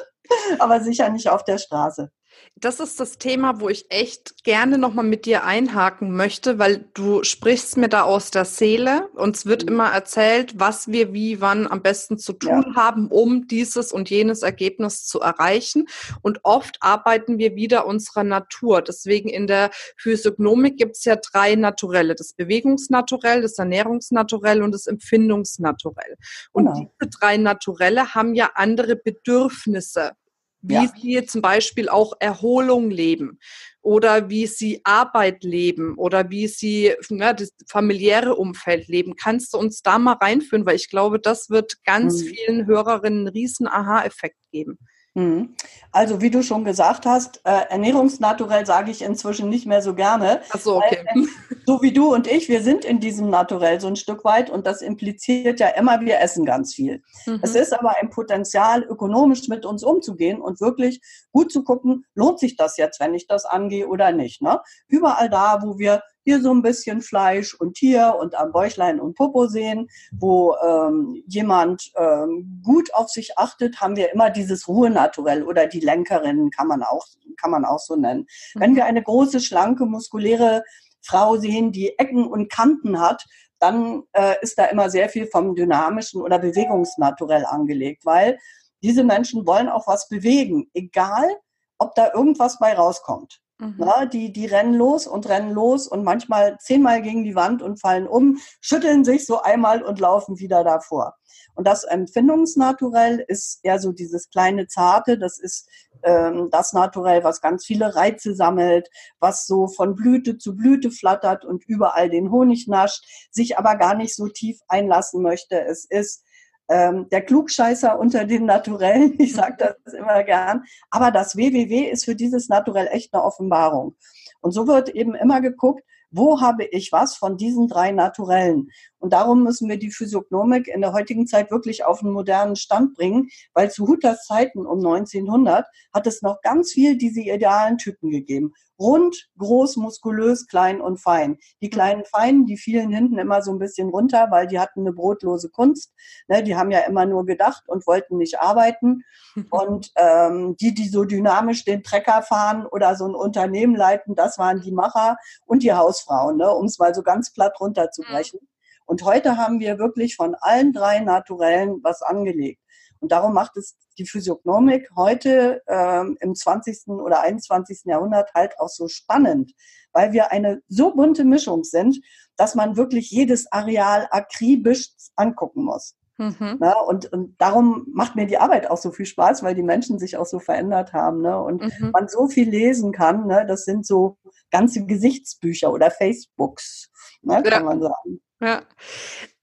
Aber 0.60 0.82
sicher 0.82 1.10
nicht 1.10 1.30
auf 1.30 1.44
der 1.44 1.58
Straße. 1.58 2.12
Das 2.56 2.80
ist 2.80 3.00
das 3.00 3.20
Thema, 3.20 3.60
wo 3.60 3.70
ich 3.70 3.86
echt 3.92 4.44
gerne 4.44 4.80
nochmal 4.80 5.06
mit 5.06 5.26
dir 5.28 5.44
einhaken 5.44 6.16
möchte, 6.16 6.58
weil 6.58 6.90
du 6.96 7.24
sprichst 7.24 7.78
mir 7.78 7.90
da 7.90 8.04
aus 8.04 8.32
der 8.32 8.46
Seele. 8.46 9.08
Uns 9.14 9.46
wird 9.46 9.64
Mhm. 9.64 9.68
immer 9.70 9.90
erzählt, 9.92 10.60
was 10.60 10.88
wir 10.88 11.14
wie 11.14 11.42
wann 11.42 11.68
am 11.68 11.84
besten 11.84 12.18
zu 12.18 12.34
tun 12.34 12.76
haben, 12.76 13.08
um 13.10 13.48
dieses 13.48 13.92
und 13.92 14.10
jenes 14.10 14.42
Ergebnis 14.42 15.06
zu 15.06 15.20
erreichen. 15.20 15.86
Und 16.24 16.40
oft 16.42 16.78
arbeiten 16.80 17.38
wir 17.38 17.56
wieder 17.56 17.86
unserer 17.86 18.24
Natur. 18.24 18.82
Deswegen 18.82 19.30
in 19.30 19.46
der 19.46 19.70
Physiognomik 19.98 20.78
gibt 20.78 20.96
es 20.98 21.06
ja 21.06 21.18
drei 21.18 21.54
Naturelle. 21.54 22.16
Das 22.16 22.34
Bewegungsnaturell, 22.34 23.44
das 23.44 23.60
Ernährungsnaturell 23.60 24.64
und 24.64 24.72
das 24.72 24.88
Empfindungsnaturell. 24.88 26.16
Und 26.52 26.66
Genau. 26.66 26.92
diese 27.00 27.12
drei 27.12 27.38
Naturelle 27.38 28.16
haben 28.16 28.34
ja 28.34 28.50
andere 28.56 28.96
Bedürfnisse 28.96 30.14
wie 30.64 30.74
Ja. 30.76 30.94
sie 31.00 31.26
zum 31.26 31.42
Beispiel 31.44 31.90
auch 31.90 32.14
Erholung 32.20 32.90
leben 32.90 33.40
oder 33.82 34.30
wie 34.30 34.48
sie 34.48 34.82
Arbeit 34.86 35.44
leben 35.44 35.96
oder 35.98 36.30
wie 36.32 36.48
sie 36.48 36.94
ne, 37.10 37.36
das 37.36 37.52
familiäre 37.68 38.36
Umfeld 38.36 38.88
leben. 38.88 39.16
Kannst 39.16 39.54
du 39.54 39.58
uns 39.60 39.84
da 39.84 40.00
mal 40.00 40.14
reinführen? 40.14 40.66
Weil 40.66 40.78
ich 40.78 40.90
glaube, 40.90 41.20
das 41.20 41.50
wird 41.52 41.84
ganz 41.86 42.24
Mhm. 42.24 42.28
vielen 42.28 42.66
Hörerinnen 42.68 43.20
einen 43.20 43.28
riesen 43.30 43.68
Aha-Effekt 43.68 44.38
geben. 44.52 44.80
Mhm. 45.16 45.56
Also 45.92 46.22
wie 46.22 46.32
du 46.32 46.42
schon 46.42 46.66
gesagt 46.66 47.06
hast, 47.06 47.42
äh, 47.44 47.70
ernährungsnaturell 47.70 48.66
sage 48.66 48.90
ich 48.90 49.04
inzwischen 49.04 49.48
nicht 49.48 49.68
mehr 49.68 49.84
so 49.84 49.94
gerne. 49.94 50.42
Achso, 50.50 50.78
okay. 50.78 51.06
So 51.66 51.82
wie 51.82 51.94
du 51.94 52.14
und 52.14 52.28
ich, 52.28 52.50
wir 52.50 52.62
sind 52.62 52.84
in 52.84 53.00
diesem 53.00 53.30
Naturell 53.30 53.80
so 53.80 53.88
ein 53.88 53.96
Stück 53.96 54.26
weit 54.26 54.50
und 54.50 54.68
das 54.68 54.82
impliziert 54.82 55.62
ja 55.62 55.70
immer, 55.70 56.02
wir 56.02 56.20
essen 56.20 56.44
ganz 56.44 56.74
viel. 56.74 57.02
Mhm. 57.26 57.40
Es 57.42 57.56
ist 57.56 57.72
aber 57.72 57.96
ein 58.02 58.10
Potenzial, 58.10 58.84
ökonomisch 58.84 59.48
mit 59.48 59.66
uns 59.66 59.82
umzugehen 59.82 60.42
und 60.42 60.60
wirklich 60.60 61.00
gut 61.32 61.54
zu 61.54 61.64
gucken, 61.64 62.06
lohnt 62.16 62.40
sich 62.40 62.58
das 62.58 62.76
jetzt, 62.76 63.00
wenn 63.00 63.14
ich 63.14 63.28
das 63.28 63.46
angehe 63.46 63.88
oder 63.88 64.12
nicht. 64.12 64.42
Ne? 64.42 64.60
Überall 64.90 65.30
da, 65.30 65.62
wo 65.64 65.78
wir 65.78 66.02
hier 66.24 66.42
so 66.42 66.54
ein 66.54 66.62
bisschen 66.62 67.02
Fleisch 67.02 67.54
und 67.54 67.78
hier 67.78 68.16
und 68.20 68.36
am 68.36 68.52
Bäuchlein 68.52 69.00
und 69.00 69.16
Popo 69.16 69.48
sehen, 69.48 69.90
wo 70.12 70.56
ähm, 70.56 71.24
jemand 71.28 71.92
ähm, 71.96 72.62
gut 72.64 72.94
auf 72.94 73.10
sich 73.10 73.38
achtet, 73.38 73.82
haben 73.82 73.96
wir 73.96 74.12
immer 74.14 74.30
dieses 74.30 74.68
Ruhenaturell 74.68 75.44
oder 75.44 75.68
die 75.68 75.82
Lenkerin 75.82 76.50
kann 76.50 76.68
man 76.68 76.84
auch, 76.84 77.06
kann 77.40 77.52
man 77.52 77.66
auch 77.66 77.80
so 77.80 77.96
nennen. 77.96 78.26
Wenn 78.56 78.76
wir 78.76 78.86
eine 78.86 79.04
große, 79.04 79.40
schlanke, 79.40 79.86
muskuläre 79.86 80.64
Frau 81.02 81.38
sehen, 81.38 81.72
die 81.72 81.98
Ecken 82.00 82.26
und 82.26 82.50
Kanten 82.50 83.00
hat, 83.00 83.26
dann 83.60 84.04
äh, 84.14 84.36
ist 84.42 84.58
da 84.58 84.66
immer 84.66 84.90
sehr 84.90 85.10
viel 85.10 85.28
vom 85.28 85.56
dynamischen 85.56 86.22
oder 86.22 86.40
Bewegungsnaturell 86.40 87.46
angelegt, 87.46 88.06
weil 88.06 88.40
diese 88.82 89.04
Menschen 89.04 89.48
wollen 89.48 89.70
auch 89.70 89.88
was 89.88 90.10
bewegen, 90.10 90.70
egal 90.74 91.30
ob 91.78 91.96
da 91.96 92.14
irgendwas 92.14 92.60
bei 92.60 92.74
rauskommt. 92.74 93.43
Mhm. 93.60 93.76
Na, 93.78 94.06
die, 94.06 94.34
die 94.34 94.46
rennen 94.46 94.74
los 94.74 95.08
und 95.08 95.28
rennen 95.30 95.52
los 95.52 95.88
und 95.88 96.04
manchmal 96.04 96.58
zehnmal 96.60 97.02
gegen 97.02 97.24
die 97.24 97.36
Wand 97.36 97.62
und 97.62 97.80
fallen 97.80 98.08
um, 98.08 98.38
schütteln 98.62 99.06
sich 99.06 99.26
so 99.26 99.42
einmal 99.42 99.84
und 99.84 100.00
laufen 100.00 100.40
wieder 100.40 100.64
davor. 100.64 101.16
Und 101.56 101.68
das 101.68 101.84
Empfindungsnaturell 101.84 103.24
ist 103.28 103.60
eher 103.64 103.80
so 103.80 103.92
dieses 103.92 104.30
kleine 104.30 104.68
Zarte, 104.68 105.20
das 105.20 105.40
ist 105.40 105.68
ähm, 106.04 106.50
das 106.52 106.74
Naturell, 106.74 107.24
was 107.24 107.42
ganz 107.42 107.66
viele 107.66 107.96
Reize 107.96 108.36
sammelt, 108.36 108.90
was 109.20 109.46
so 109.46 109.68
von 109.68 109.96
Blüte 109.96 110.38
zu 110.38 110.56
Blüte 110.56 110.90
flattert 110.90 111.46
und 111.46 111.64
überall 111.66 112.10
den 112.10 112.32
Honig 112.32 112.68
nascht, 112.68 113.06
sich 113.32 113.58
aber 113.58 113.76
gar 113.76 113.96
nicht 113.96 114.16
so 114.16 114.28
tief 114.28 114.60
einlassen 114.68 115.22
möchte. 115.22 115.62
Es 115.62 115.86
ist 115.86 116.24
ähm, 116.74 117.08
der 117.10 117.22
Klugscheißer 117.22 118.00
unter 118.00 118.26
den 118.26 118.46
Naturellen, 118.46 119.16
ich 119.20 119.34
sage 119.34 119.58
das 119.60 119.94
immer 119.94 120.24
gern, 120.24 120.64
aber 120.90 121.12
das 121.12 121.38
WWW 121.38 121.90
ist 121.90 122.06
für 122.06 122.16
dieses 122.16 122.50
Naturell 122.50 122.88
echt 122.92 123.14
eine 123.14 123.24
Offenbarung. 123.24 123.96
Und 124.42 124.52
so 124.52 124.68
wird 124.68 124.90
eben 124.90 125.14
immer 125.16 125.40
geguckt, 125.40 125.84
wo 126.10 126.42
habe 126.42 126.66
ich 126.66 126.92
was 126.92 127.16
von 127.16 127.38
diesen 127.38 127.68
drei 127.68 127.92
Naturellen? 127.92 128.70
Und 129.04 129.12
darum 129.12 129.44
müssen 129.44 129.68
wir 129.68 129.78
die 129.78 129.92
Physiognomik 129.92 130.70
in 130.70 130.80
der 130.80 130.94
heutigen 130.94 131.28
Zeit 131.28 131.52
wirklich 131.52 131.84
auf 131.84 132.02
einen 132.02 132.14
modernen 132.14 132.56
Stand 132.56 132.96
bringen, 132.96 133.28
weil 133.54 133.70
zu 133.70 133.86
Hutters 133.86 134.26
Zeiten 134.26 134.66
um 134.66 134.78
1900 134.78 135.66
hat 135.94 136.08
es 136.08 136.22
noch 136.22 136.40
ganz 136.42 136.72
viel 136.72 136.98
diese 136.98 137.20
idealen 137.20 137.78
Typen 137.78 138.12
gegeben 138.12 138.54
rund, 138.80 139.30
groß, 139.38 139.78
muskulös, 139.78 140.48
klein 140.48 140.82
und 140.82 140.98
fein. 140.98 141.38
Die 141.62 141.70
kleinen 141.70 142.06
Feinen, 142.06 142.46
die 142.46 142.58
fielen 142.58 142.92
hinten 142.92 143.18
immer 143.18 143.42
so 143.42 143.52
ein 143.52 143.60
bisschen 143.60 143.90
runter, 143.90 144.28
weil 144.30 144.48
die 144.48 144.60
hatten 144.60 144.82
eine 144.82 144.94
brotlose 144.94 145.50
Kunst. 145.50 145.94
Ne, 146.28 146.44
die 146.44 146.56
haben 146.56 146.72
ja 146.72 146.80
immer 146.80 147.06
nur 147.06 147.26
gedacht 147.26 147.64
und 147.68 147.86
wollten 147.88 148.18
nicht 148.18 148.40
arbeiten. 148.40 149.04
Und 149.50 149.92
ähm, 149.96 150.56
die, 150.58 150.74
die 150.74 150.88
so 150.88 151.06
dynamisch 151.06 151.66
den 151.66 151.82
Trecker 151.82 152.22
fahren 152.22 152.66
oder 152.68 152.96
so 152.96 153.06
ein 153.06 153.16
Unternehmen 153.16 153.76
leiten, 153.76 154.16
das 154.16 154.38
waren 154.38 154.62
die 154.62 154.72
Macher 154.72 155.18
und 155.46 155.64
die 155.64 155.74
Hausfrauen, 155.74 156.38
ne, 156.38 156.52
um 156.52 156.66
es 156.66 156.78
mal 156.78 156.94
so 156.94 157.02
ganz 157.02 157.34
platt 157.34 157.60
runterzubrechen. 157.60 158.40
Mhm. 158.42 158.53
Und 158.86 159.04
heute 159.04 159.38
haben 159.38 159.60
wir 159.60 159.80
wirklich 159.80 160.16
von 160.16 160.36
allen 160.40 160.74
drei 160.74 161.00
Naturellen 161.00 161.80
was 161.84 162.02
angelegt. 162.02 162.62
Und 163.00 163.12
darum 163.12 163.34
macht 163.34 163.58
es 163.58 163.76
die 163.98 164.06
Physiognomik 164.06 164.90
heute 164.96 165.62
ähm, 165.68 166.18
im 166.22 166.36
20. 166.36 166.88
oder 166.88 167.22
21. 167.22 167.82
Jahrhundert 167.84 168.34
halt 168.34 168.58
auch 168.60 168.70
so 168.70 168.88
spannend, 168.88 169.52
weil 169.92 170.14
wir 170.14 170.32
eine 170.32 170.62
so 170.70 170.96
bunte 170.96 171.26
Mischung 171.26 171.66
sind, 171.66 172.00
dass 172.38 172.56
man 172.56 172.78
wirklich 172.78 173.12
jedes 173.12 173.52
Areal 173.52 174.08
akribisch 174.10 174.90
angucken 175.18 175.66
muss. 175.66 175.96
Mhm. 176.18 176.58
Na, 176.60 176.80
und, 176.80 177.12
und 177.12 177.36
darum 177.42 177.88
macht 177.92 178.16
mir 178.16 178.28
die 178.28 178.38
Arbeit 178.38 178.70
auch 178.70 178.78
so 178.78 178.92
viel 178.92 179.06
Spaß, 179.06 179.44
weil 179.44 179.56
die 179.56 179.64
Menschen 179.64 180.00
sich 180.00 180.16
auch 180.16 180.26
so 180.26 180.40
verändert 180.40 180.94
haben 180.94 181.22
ne? 181.22 181.38
und 181.42 181.62
mhm. 181.62 181.92
man 181.92 182.08
so 182.08 182.28
viel 182.28 182.50
lesen 182.50 182.92
kann. 182.92 183.28
Ne? 183.28 183.46
Das 183.48 183.66
sind 183.66 183.86
so 183.86 184.18
ganze 184.52 184.86
Gesichtsbücher 184.86 185.74
oder 185.74 185.90
Facebooks, 185.90 186.90
ne? 187.22 187.42
kann 187.44 187.66
man 187.66 187.82
sagen. 187.82 188.22
Ja. 188.44 188.64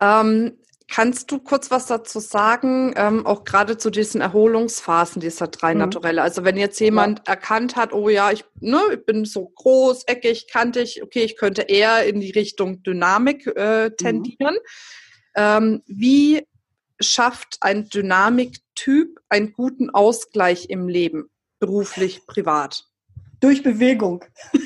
Ähm, 0.01 0.59
Kannst 0.91 1.31
du 1.31 1.39
kurz 1.39 1.71
was 1.71 1.87
dazu 1.87 2.19
sagen, 2.19 2.93
ähm, 2.97 3.25
auch 3.25 3.45
gerade 3.45 3.79
zu 3.79 3.91
diesen 3.91 4.21
Erholungsphasen 4.21 5.21
dieser 5.21 5.47
drei 5.47 5.73
mhm. 5.73 5.81
Naturelle? 5.81 6.21
Also 6.21 6.45
wenn 6.45 6.57
jetzt 6.57 6.81
jemand 6.81 7.21
ja. 7.21 7.35
erkannt 7.35 7.77
hat, 7.77 7.93
oh 7.93 8.09
ja, 8.09 8.33
ich, 8.33 8.45
ne, 8.59 8.81
ich 8.93 9.07
bin 9.07 9.25
so 9.25 9.47
groß, 9.47 10.03
eckig, 10.09 10.49
kantig, 10.51 11.01
okay, 11.01 11.23
ich 11.23 11.37
könnte 11.37 11.63
eher 11.63 12.05
in 12.07 12.21
die 12.21 12.33
Richtung 12.33 12.83
Dynamik 12.83 13.47
äh, 13.55 13.85
mhm. 13.85 13.97
tendieren. 13.97 14.55
Mhm. 14.55 15.37
Ähm, 15.37 15.83
wie 15.87 16.45
schafft 17.01 17.59
ein 17.61 17.89
Dynamiktyp 17.89 19.21
einen 19.29 19.53
guten 19.53 19.91
Ausgleich 19.91 20.71
im 20.71 20.89
Leben, 20.89 21.31
beruflich, 21.61 22.27
privat? 22.27 22.85
Durch 23.39 23.63
Bewegung. 23.63 24.25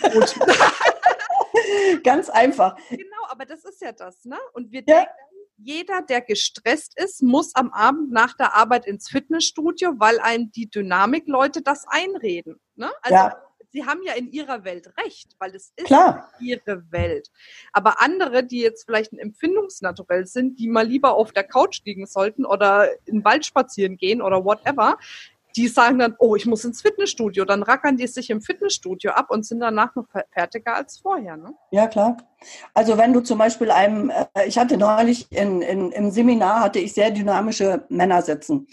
Ganz 2.03 2.31
einfach. 2.31 2.77
Genau, 2.89 3.14
aber 3.35 3.47
das 3.47 3.65
ist 3.65 3.83
ja 3.83 3.91
das, 3.91 4.25
ne? 4.25 4.39
Und 4.53 4.71
wir 4.71 4.85
ja. 4.87 4.99
denken, 4.99 5.13
jeder, 5.57 6.03
der 6.03 6.21
gestresst 6.21 6.97
ist, 6.97 7.21
muss 7.23 7.55
am 7.55 7.73
Abend 7.73 8.13
nach 8.13 8.35
der 8.37 8.55
Arbeit 8.55 8.87
ins 8.87 9.09
Fitnessstudio, 9.09 9.95
weil 9.99 10.21
einem 10.21 10.53
die 10.53 10.71
Dynamikleute 10.71 11.63
das 11.63 11.85
einreden. 11.89 12.61
Ne? 12.77 12.91
Also 13.03 13.15
ja. 13.15 13.43
sie 13.73 13.85
haben 13.85 14.01
ja 14.05 14.15
in 14.15 14.31
ihrer 14.31 14.65
Welt 14.65 14.93
recht, 14.99 15.35
weil 15.39 15.55
es 15.55 15.73
ist 15.77 15.87
Klar. 15.87 16.29
ihre 16.41 16.91
Welt. 16.91 17.31
Aber 17.73 18.01
andere, 18.01 18.45
die 18.45 18.61
jetzt 18.61 18.85
vielleicht 18.85 19.13
ein 19.13 19.19
Empfindungsnaturell 19.19 20.27
sind, 20.27 20.59
die 20.59 20.69
mal 20.69 20.87
lieber 20.87 21.15
auf 21.15 21.33
der 21.33 21.45
Couch 21.45 21.83
liegen 21.85 22.07
sollten 22.07 22.45
oder 22.45 22.91
in 23.07 23.19
den 23.19 23.25
Wald 23.25 23.47
spazieren 23.47 23.97
gehen 23.97 24.23
oder 24.23 24.45
whatever, 24.45 24.99
die 25.57 25.69
sagen 25.69 25.99
dann, 25.99 26.17
oh, 26.19 26.35
ich 26.35 26.47
muss 26.47 26.65
ins 26.65 26.83
Fitnessstudio. 26.83 27.45
Dann 27.45 27.63
rackern 27.63 27.97
die 27.97 28.07
sich 28.07 28.31
im 28.31 28.41
Fitnessstudio 28.41 29.13
ab 29.13 29.27
und 29.31 29.47
sind 29.47 29.61
danach 29.61 29.95
noch 29.95 30.07
fertiger 30.33 30.75
als 30.75 30.99
vorher. 30.99 31.37
Ne? 31.37 31.55
Ja, 31.71 31.87
klar. 31.87 32.17
Also 32.75 32.99
wenn 32.99 33.13
du 33.13 33.21
zum 33.21 33.39
Beispiel 33.39 33.71
einem, 33.71 34.11
äh, 34.11 34.47
ich 34.47 34.59
hatte 34.59 34.77
neulich 34.77 35.31
in, 35.31 35.63
in, 35.63 35.93
im 35.93 36.11
Seminar, 36.11 36.61
hatte 36.61 36.81
ich 36.81 36.93
sehr 36.93 37.11
dynamische 37.11 37.85
Männer 37.89 38.23
sitzen. 38.23 38.67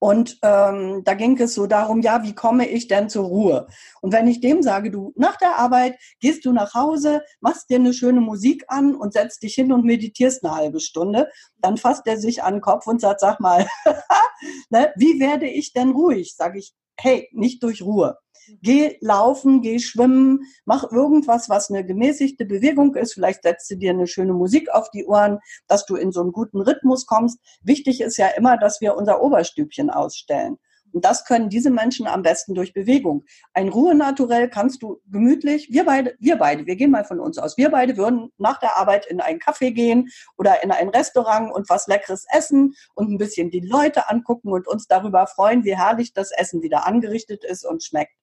Und 0.00 0.38
ähm, 0.42 1.02
da 1.04 1.14
ging 1.14 1.38
es 1.40 1.54
so 1.54 1.66
darum, 1.66 2.02
ja, 2.02 2.22
wie 2.22 2.34
komme 2.34 2.68
ich 2.68 2.86
denn 2.86 3.08
zur 3.08 3.26
Ruhe? 3.26 3.66
Und 4.00 4.12
wenn 4.12 4.28
ich 4.28 4.40
dem 4.40 4.62
sage, 4.62 4.90
du 4.90 5.12
nach 5.16 5.36
der 5.36 5.56
Arbeit 5.56 5.98
gehst 6.20 6.44
du 6.44 6.52
nach 6.52 6.74
Hause, 6.74 7.22
machst 7.40 7.68
dir 7.68 7.76
eine 7.76 7.92
schöne 7.92 8.20
Musik 8.20 8.64
an 8.68 8.94
und 8.94 9.12
setzt 9.12 9.42
dich 9.42 9.54
hin 9.54 9.72
und 9.72 9.84
meditierst 9.84 10.44
eine 10.44 10.54
halbe 10.54 10.80
Stunde, 10.80 11.28
dann 11.56 11.76
fasst 11.76 12.06
er 12.06 12.16
sich 12.16 12.42
an 12.44 12.54
den 12.54 12.60
Kopf 12.60 12.86
und 12.86 13.00
sagt, 13.00 13.20
sag 13.20 13.40
mal, 13.40 13.66
ne, 14.70 14.92
wie 14.96 15.18
werde 15.18 15.46
ich 15.46 15.72
denn 15.72 15.90
ruhig? 15.90 16.34
Sage 16.36 16.60
ich, 16.60 16.74
hey, 16.96 17.28
nicht 17.32 17.62
durch 17.62 17.82
Ruhe. 17.82 18.18
Geh 18.62 18.96
laufen, 19.00 19.60
geh 19.60 19.78
schwimmen, 19.78 20.40
mach 20.64 20.90
irgendwas, 20.90 21.48
was 21.48 21.70
eine 21.70 21.84
gemäßigte 21.84 22.44
Bewegung 22.44 22.94
ist. 22.94 23.14
Vielleicht 23.14 23.42
setzt 23.42 23.70
du 23.70 23.76
dir 23.76 23.90
eine 23.90 24.06
schöne 24.06 24.32
Musik 24.32 24.70
auf 24.70 24.90
die 24.90 25.06
Ohren, 25.06 25.38
dass 25.66 25.86
du 25.86 25.96
in 25.96 26.12
so 26.12 26.20
einen 26.20 26.32
guten 26.32 26.60
Rhythmus 26.60 27.06
kommst. 27.06 27.38
Wichtig 27.62 28.00
ist 28.00 28.16
ja 28.16 28.28
immer, 28.28 28.56
dass 28.56 28.80
wir 28.80 28.96
unser 28.96 29.22
Oberstübchen 29.22 29.90
ausstellen. 29.90 30.58
Und 30.92 31.04
das 31.04 31.24
können 31.24 31.48
diese 31.48 31.70
Menschen 31.70 32.06
am 32.06 32.22
besten 32.22 32.54
durch 32.54 32.72
Bewegung. 32.72 33.24
Ein 33.52 33.68
Ruhenaturell 33.68 34.48
kannst 34.48 34.82
du 34.82 35.00
gemütlich, 35.06 35.68
wir 35.70 35.84
beide, 35.84 36.14
wir 36.18 36.36
beide, 36.36 36.66
wir 36.66 36.76
gehen 36.76 36.90
mal 36.90 37.04
von 37.04 37.20
uns 37.20 37.38
aus, 37.38 37.56
wir 37.56 37.70
beide 37.70 37.96
würden 37.96 38.30
nach 38.38 38.58
der 38.58 38.76
Arbeit 38.76 39.06
in 39.06 39.20
einen 39.20 39.38
Café 39.38 39.70
gehen 39.70 40.08
oder 40.36 40.62
in 40.62 40.70
ein 40.70 40.88
Restaurant 40.88 41.52
und 41.52 41.68
was 41.68 41.86
Leckeres 41.86 42.26
essen 42.32 42.74
und 42.94 43.10
ein 43.10 43.18
bisschen 43.18 43.50
die 43.50 43.60
Leute 43.60 44.08
angucken 44.08 44.50
und 44.52 44.66
uns 44.66 44.86
darüber 44.86 45.26
freuen, 45.26 45.64
wie 45.64 45.76
herrlich 45.76 46.12
das 46.12 46.30
Essen 46.30 46.62
wieder 46.62 46.86
angerichtet 46.86 47.44
ist 47.44 47.66
und 47.66 47.82
schmeckt 47.82 48.17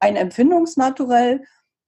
ein 0.00 0.16
Empfindungsnaturell, 0.16 1.44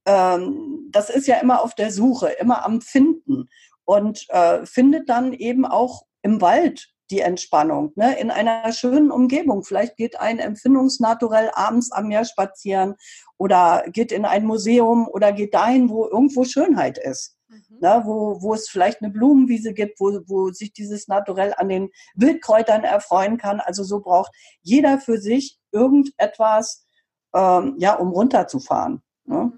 ähm, 0.06 0.88
das 0.90 1.10
ist 1.10 1.26
ja 1.26 1.36
immer 1.36 1.62
auf 1.62 1.74
der 1.74 1.90
Suche, 1.90 2.28
immer 2.40 2.64
am 2.64 2.80
Finden 2.80 3.48
und 3.84 4.26
äh, 4.30 4.64
findet 4.66 5.08
dann 5.08 5.32
eben 5.32 5.64
auch 5.64 6.04
im 6.22 6.40
Wald 6.40 6.90
die 7.10 7.20
Entspannung, 7.20 7.92
ne? 7.96 8.18
in 8.18 8.30
einer 8.30 8.72
schönen 8.72 9.10
Umgebung. 9.10 9.64
Vielleicht 9.64 9.96
geht 9.96 10.20
ein 10.20 10.38
Empfindungsnaturell 10.38 11.50
abends 11.54 11.90
am 11.90 12.06
Meer 12.06 12.24
spazieren 12.24 12.94
oder 13.36 13.84
geht 13.88 14.12
in 14.12 14.24
ein 14.24 14.44
Museum 14.44 15.08
oder 15.08 15.32
geht 15.32 15.54
dahin, 15.54 15.90
wo 15.90 16.06
irgendwo 16.06 16.44
Schönheit 16.44 16.98
ist. 16.98 17.36
Mhm. 17.48 17.78
Ne? 17.80 18.02
Wo, 18.04 18.40
wo 18.40 18.54
es 18.54 18.68
vielleicht 18.68 19.02
eine 19.02 19.10
Blumenwiese 19.10 19.72
gibt, 19.72 19.98
wo, 19.98 20.20
wo 20.26 20.50
sich 20.50 20.72
dieses 20.72 21.08
Naturell 21.08 21.52
an 21.56 21.68
den 21.68 21.90
Wildkräutern 22.14 22.84
erfreuen 22.84 23.38
kann. 23.38 23.58
Also 23.58 23.82
so 23.82 24.00
braucht 24.00 24.32
jeder 24.62 24.98
für 24.98 25.18
sich 25.18 25.58
irgendetwas, 25.72 26.86
ähm, 27.34 27.74
ja, 27.78 27.94
um 27.94 28.08
runterzufahren. 28.08 29.02
Ne? 29.26 29.52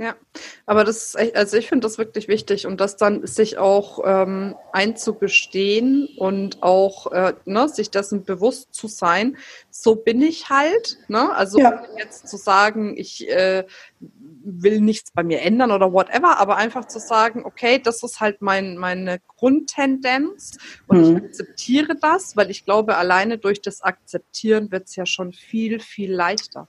Ja, 0.00 0.14
aber 0.64 0.84
das 0.84 1.08
ist 1.08 1.14
echt, 1.16 1.34
also 1.34 1.56
ich 1.56 1.68
finde 1.68 1.84
das 1.84 1.98
wirklich 1.98 2.28
wichtig 2.28 2.68
und 2.68 2.80
das 2.80 2.96
dann 2.96 3.26
sich 3.26 3.58
auch 3.58 3.98
ähm, 4.04 4.54
einzugestehen 4.72 6.08
und 6.18 6.62
auch 6.62 7.10
äh, 7.10 7.34
ne, 7.46 7.68
sich 7.68 7.90
dessen 7.90 8.22
bewusst 8.22 8.72
zu 8.72 8.86
sein, 8.86 9.36
so 9.70 9.96
bin 9.96 10.22
ich 10.22 10.50
halt. 10.50 10.98
Ne? 11.08 11.32
Also 11.34 11.58
ja. 11.58 11.82
jetzt 11.96 12.28
zu 12.28 12.36
sagen, 12.36 12.96
ich 12.96 13.28
äh, 13.28 13.64
will 13.98 14.80
nichts 14.80 15.10
bei 15.10 15.24
mir 15.24 15.42
ändern 15.42 15.72
oder 15.72 15.92
whatever, 15.92 16.38
aber 16.38 16.56
einfach 16.56 16.86
zu 16.86 17.00
sagen, 17.00 17.44
okay, 17.44 17.80
das 17.82 18.04
ist 18.04 18.20
halt 18.20 18.40
mein, 18.40 18.76
meine 18.76 19.18
Grundtendenz 19.26 20.58
und 20.86 20.98
mhm. 20.98 21.16
ich 21.16 21.24
akzeptiere 21.24 21.96
das, 21.96 22.36
weil 22.36 22.52
ich 22.52 22.64
glaube, 22.64 22.96
alleine 22.98 23.36
durch 23.36 23.60
das 23.60 23.82
Akzeptieren 23.82 24.70
wird 24.70 24.86
es 24.86 24.94
ja 24.94 25.06
schon 25.06 25.32
viel, 25.32 25.80
viel 25.80 26.12
leichter. 26.12 26.68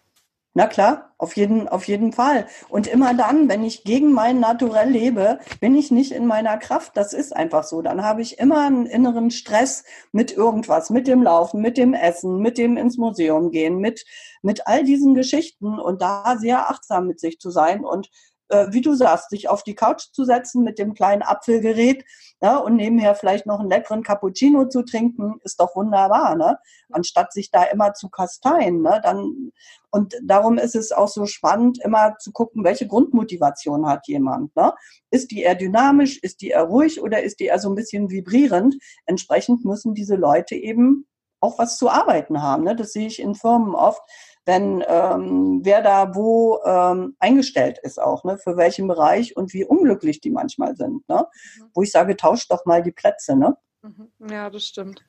Na 0.60 0.68
klar, 0.68 1.13
auf 1.18 1.38
jeden, 1.38 1.70
auf 1.70 1.88
jeden 1.88 2.12
Fall. 2.12 2.46
Und 2.68 2.86
immer 2.86 3.13
dann, 3.13 3.48
wenn 3.48 3.63
ich 3.63 3.86
gegen 3.86 4.12
mein 4.12 4.42
Naturell 4.42 4.89
lebe, 4.89 5.39
bin 5.62 5.74
ich 5.74 5.89
nicht 5.89 6.12
in 6.12 6.25
meiner 6.28 6.58
Kraft. 6.58 6.98
Das 6.98 7.13
ist 7.13 7.34
einfach 7.34 7.63
so. 7.63 7.82
Dann 7.82 8.04
habe 8.04 8.22
ich 8.22 8.39
immer 8.39 8.66
einen 8.66 8.86
inneren 8.86 9.32
Stress 9.32 9.86
mit 10.12 10.34
irgendwas, 10.34 10.89
mit 10.89 11.08
dem 11.08 11.24
Laufen, 11.24 11.62
mit 11.62 11.78
dem 11.78 11.94
Essen, 11.94 12.39
mit 12.39 12.58
dem 12.58 12.75
ins 12.75 12.98
Museum 12.98 13.51
gehen, 13.51 13.78
mit, 13.78 14.04
mit 14.42 14.68
all 14.68 14.84
diesen 14.84 15.16
Geschichten 15.16 15.80
und 15.80 16.01
da 16.01 16.36
sehr 16.38 16.70
achtsam 16.70 17.08
mit 17.08 17.22
sich 17.22 17.39
zu 17.39 17.51
sein 17.51 17.86
und 17.86 18.10
äh, 18.50 18.68
wie 18.72 18.82
du 18.82 18.94
sagst, 18.94 19.29
sich 19.29 19.48
auf 19.48 19.63
die 19.63 19.75
Couch 19.75 20.08
zu 20.12 20.25
setzen 20.25 20.63
mit 20.63 20.77
dem 20.79 20.94
kleinen 20.94 21.22
Apfelgerät 21.22 22.03
ja, 22.41 22.58
und 22.58 22.75
nebenher 22.75 23.15
vielleicht 23.15 23.46
noch 23.46 23.60
einen 23.60 23.70
leckeren 23.70 24.01
Cappuccino 24.01 24.65
zu 24.70 24.84
trinken, 24.84 25.39
ist 25.44 25.60
doch 25.60 25.75
wunderbar, 25.75 26.36
ne? 26.36 26.58
Anstatt 26.89 27.34
sich 27.34 27.51
da 27.51 27.63
immer 27.63 27.94
zu 27.94 28.10
kasteien, 28.10 28.82
ne? 28.82 29.01
Dann, 29.03 29.51
und 29.91 30.15
darum 30.24 30.58
ist 30.58 30.75
es 30.75 30.91
auch 30.91 31.10
so 31.10 31.25
spannend, 31.25 31.79
immer 31.84 32.15
zu 32.20 32.32
gucken, 32.32 32.63
welche 32.63 32.88
Grundmotivation 32.88 33.88
hat 33.88 34.08
jemand. 34.08 34.56
Ne? 34.56 34.74
Ist 35.10 35.32
die 35.32 35.41
eher 35.41 35.56
dynamisch, 35.56 36.20
ist 36.20 36.41
die 36.41 36.50
eher 36.50 36.63
ruhig 36.63 37.01
oder 37.01 37.24
ist 37.24 37.39
die 37.39 37.46
eher 37.46 37.60
so 37.60 37.70
ein 37.70 37.75
bisschen 37.75 38.10
vibrierend? 38.10 38.75
Entsprechend 39.06 39.65
müssen 39.65 39.96
diese 39.96 40.15
Leute 40.15 40.56
eben 40.56 41.08
auch 41.41 41.58
was 41.58 41.77
zu 41.77 41.89
arbeiten 41.89 42.41
haben. 42.41 42.63
Ne? 42.63 42.75
Das 42.75 42.91
sehe 42.94 43.08
ich 43.08 43.20
in 43.20 43.36
Firmen 43.36 43.74
oft 43.74 44.01
wenn 44.50 44.84
ähm, 44.88 45.60
wer 45.62 45.84
da 45.84 46.15
wo 46.15 46.60
ähm, 46.65 47.15
eingestellt 47.20 47.77
ist 47.84 48.01
auch, 48.01 48.24
ne, 48.24 48.39
für 48.39 48.58
welchen 48.58 48.88
Bereich 48.88 49.38
und 49.38 49.53
wie 49.53 49.63
unglücklich 49.63 50.22
die 50.22 50.32
manchmal 50.32 50.75
sind, 50.75 51.08
ne? 51.08 51.27
Mhm. 51.60 51.65
Wo 51.75 51.84
ich 51.84 51.91
sage, 51.91 52.18
tauscht 52.18 52.51
doch 52.51 52.65
mal 52.65 52.82
die 52.82 52.91
Plätze, 52.91 53.36
ne? 53.36 53.56
Mhm. 53.84 54.10
Ja, 54.27 54.50
das 54.50 54.65
stimmt. 54.65 55.06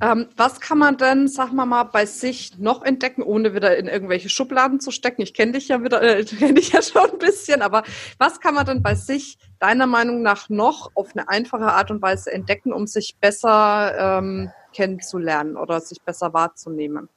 Ähm, 0.00 0.30
was 0.38 0.60
kann 0.60 0.78
man 0.78 0.96
denn, 0.96 1.28
sag 1.28 1.52
mal 1.52 1.66
mal, 1.66 1.84
bei 1.84 2.06
sich 2.06 2.58
noch 2.58 2.82
entdecken, 2.82 3.22
ohne 3.22 3.52
wieder 3.52 3.76
in 3.76 3.88
irgendwelche 3.88 4.30
Schubladen 4.30 4.80
zu 4.80 4.90
stecken? 4.90 5.20
Ich 5.20 5.34
kenne 5.34 5.52
dich 5.52 5.68
ja 5.68 5.84
wieder, 5.84 6.00
äh, 6.00 6.24
kenne 6.24 6.54
dich 6.54 6.72
ja 6.72 6.80
schon 6.80 7.10
ein 7.10 7.18
bisschen, 7.18 7.60
aber 7.60 7.82
was 8.16 8.40
kann 8.40 8.54
man 8.54 8.64
denn 8.64 8.82
bei 8.82 8.94
sich 8.94 9.36
deiner 9.58 9.86
Meinung 9.86 10.22
nach 10.22 10.48
noch 10.48 10.90
auf 10.94 11.10
eine 11.14 11.28
einfache 11.28 11.72
Art 11.72 11.90
und 11.90 12.00
Weise 12.00 12.32
entdecken, 12.32 12.72
um 12.72 12.86
sich 12.86 13.16
besser 13.20 14.18
ähm, 14.18 14.50
kennenzulernen 14.72 15.58
oder 15.58 15.82
sich 15.82 16.00
besser 16.00 16.32
wahrzunehmen? 16.32 17.10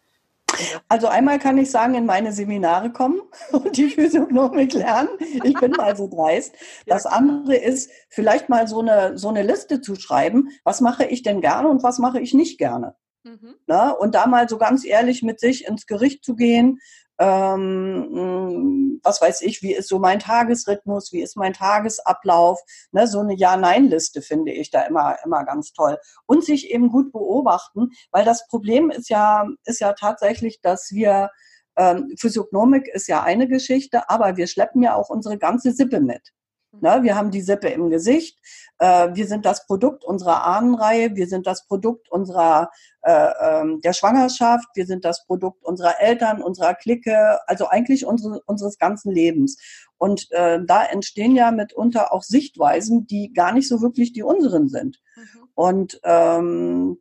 Also 0.87 1.07
einmal 1.07 1.39
kann 1.39 1.57
ich 1.57 1.71
sagen, 1.71 1.95
in 1.95 2.05
meine 2.05 2.31
Seminare 2.31 2.91
kommen 2.91 3.21
und 3.51 3.77
die 3.77 3.89
Physiognomik 3.89 4.73
lernen. 4.73 5.09
Ich 5.43 5.53
bin 5.55 5.71
mal 5.71 5.95
so 5.95 6.07
dreist. 6.07 6.55
Das 6.85 7.05
andere 7.05 7.55
ist, 7.55 7.91
vielleicht 8.09 8.49
mal 8.49 8.67
so 8.67 8.79
eine, 8.79 9.17
so 9.17 9.29
eine 9.29 9.43
Liste 9.43 9.81
zu 9.81 9.95
schreiben. 9.95 10.49
Was 10.63 10.81
mache 10.81 11.05
ich 11.05 11.23
denn 11.23 11.41
gerne 11.41 11.69
und 11.69 11.83
was 11.83 11.99
mache 11.99 12.19
ich 12.19 12.33
nicht 12.33 12.57
gerne? 12.57 12.95
Mhm. 13.23 13.55
Na, 13.67 13.91
und 13.91 14.15
da 14.15 14.27
mal 14.27 14.47
so 14.47 14.57
ganz 14.57 14.85
ehrlich 14.85 15.23
mit 15.23 15.39
sich 15.39 15.67
ins 15.67 15.85
Gericht 15.85 16.23
zu 16.23 16.35
gehen, 16.35 16.79
ähm, 17.19 18.99
was 19.03 19.21
weiß 19.21 19.41
ich, 19.41 19.61
wie 19.61 19.73
ist 19.73 19.89
so 19.89 19.99
mein 19.99 20.19
Tagesrhythmus, 20.19 21.11
wie 21.11 21.21
ist 21.21 21.35
mein 21.35 21.53
Tagesablauf, 21.53 22.61
ne, 22.91 23.07
so 23.07 23.19
eine 23.19 23.35
Ja-Nein-Liste 23.35 24.21
finde 24.21 24.51
ich 24.51 24.71
da 24.71 24.83
immer, 24.83 25.17
immer 25.25 25.43
ganz 25.45 25.73
toll. 25.73 25.97
Und 26.25 26.43
sich 26.43 26.69
eben 26.71 26.89
gut 26.89 27.11
beobachten, 27.11 27.89
weil 28.11 28.25
das 28.25 28.47
Problem 28.47 28.89
ist 28.89 29.09
ja, 29.09 29.47
ist 29.65 29.79
ja 29.79 29.93
tatsächlich, 29.93 30.61
dass 30.61 30.91
wir, 30.91 31.29
ähm, 31.77 32.13
Physiognomik 32.19 32.87
ist 32.87 33.07
ja 33.07 33.23
eine 33.23 33.47
Geschichte, 33.47 34.09
aber 34.09 34.37
wir 34.37 34.47
schleppen 34.47 34.81
ja 34.81 34.95
auch 34.95 35.09
unsere 35.09 35.37
ganze 35.37 35.71
Sippe 35.71 35.99
mit. 36.01 36.33
Ne, 36.71 36.99
wir 37.01 37.15
haben 37.15 37.31
die 37.31 37.41
Sippe 37.41 37.67
im 37.69 37.89
Gesicht. 37.89 38.39
Äh, 38.77 39.09
wir 39.13 39.27
sind 39.27 39.45
das 39.45 39.65
Produkt 39.65 40.03
unserer 40.03 40.45
Ahnenreihe. 40.45 41.15
Wir 41.15 41.27
sind 41.27 41.47
das 41.47 41.65
Produkt 41.65 42.11
unserer 42.11 42.69
äh, 43.01 43.31
ähm, 43.41 43.81
der 43.81 43.93
Schwangerschaft. 43.93 44.67
Wir 44.75 44.85
sind 44.85 45.03
das 45.03 45.25
Produkt 45.25 45.63
unserer 45.63 45.99
Eltern, 45.99 46.43
unserer 46.43 46.75
Clique. 46.75 47.39
Also 47.47 47.67
eigentlich 47.67 48.05
unsere, 48.05 48.41
unseres 48.45 48.77
ganzen 48.77 49.11
Lebens. 49.11 49.57
Und 49.97 50.31
äh, 50.31 50.59
da 50.63 50.85
entstehen 50.85 51.35
ja 51.35 51.51
mitunter 51.51 52.13
auch 52.13 52.23
Sichtweisen, 52.23 53.07
die 53.07 53.33
gar 53.33 53.51
nicht 53.51 53.67
so 53.67 53.81
wirklich 53.81 54.13
die 54.13 54.23
unseren 54.23 54.69
sind. 54.69 55.01
Mhm. 55.15 55.49
Und 55.55 55.99
ähm, 56.03 56.99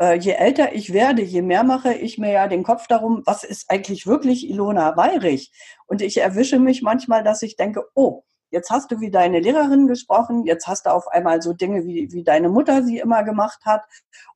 äh, 0.00 0.18
je 0.18 0.32
älter 0.32 0.74
ich 0.74 0.92
werde, 0.92 1.22
je 1.22 1.42
mehr 1.42 1.62
mache 1.62 1.94
ich 1.94 2.18
mir 2.18 2.32
ja 2.32 2.48
den 2.48 2.64
Kopf 2.64 2.88
darum, 2.88 3.22
was 3.24 3.44
ist 3.44 3.70
eigentlich 3.70 4.06
wirklich 4.06 4.48
Ilona 4.50 4.96
Weirich? 4.96 5.52
Und 5.86 6.02
ich 6.02 6.18
erwische 6.18 6.58
mich 6.58 6.82
manchmal, 6.82 7.22
dass 7.22 7.42
ich 7.42 7.56
denke, 7.56 7.84
oh, 7.94 8.24
Jetzt 8.50 8.70
hast 8.70 8.90
du 8.92 9.00
wie 9.00 9.10
deine 9.10 9.40
Lehrerin 9.40 9.88
gesprochen, 9.88 10.44
jetzt 10.44 10.66
hast 10.66 10.86
du 10.86 10.90
auf 10.90 11.08
einmal 11.08 11.42
so 11.42 11.52
Dinge, 11.52 11.84
wie, 11.84 12.12
wie 12.12 12.22
deine 12.22 12.48
Mutter 12.48 12.82
sie 12.84 12.98
immer 12.98 13.24
gemacht 13.24 13.60
hat 13.64 13.84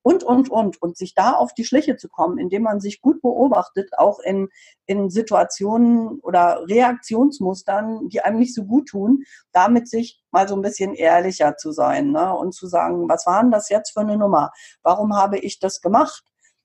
und, 0.03 0.25
und, 0.25 0.51
und. 0.51 0.83
Und 0.83 0.97
sich 0.97 1.15
da 1.15 1.33
auf 1.33 1.55
die 1.55 1.65
Schliche 1.65 1.97
zu 1.97 2.09
kommen, 2.09 2.39
indem 2.39 2.63
man 2.63 2.81
sich 2.81 3.01
gut 3.01 3.23
beobachtet, 3.23 3.91
auch 3.97 4.19
in, 4.19 4.49
in 4.87 5.11
Situationen 5.11 6.19
oder 6.21 6.67
Reaktionsmustern, 6.69 8.09
die 8.09 8.21
einem 8.21 8.39
nicht 8.39 8.55
so 8.55 8.65
gut 8.65 8.89
tun, 8.89 9.25
damit 9.53 9.89
sich 9.89 10.21
mal 10.33 10.49
so 10.49 10.57
ein 10.57 10.63
bisschen 10.63 10.95
ehrlicher 10.95 11.57
zu 11.57 11.71
sein 11.71 12.11
ne? 12.11 12.35
und 12.35 12.53
zu 12.53 12.67
sagen, 12.67 13.09
was 13.09 13.27
war 13.27 13.41
denn 13.43 13.51
das 13.51 13.69
jetzt 13.69 13.93
für 13.93 14.01
eine 14.01 14.17
Nummer? 14.17 14.51
Warum 14.83 15.17
habe 15.17 15.39
ich 15.39 15.61
das 15.61 15.81
gemacht? 15.81 16.25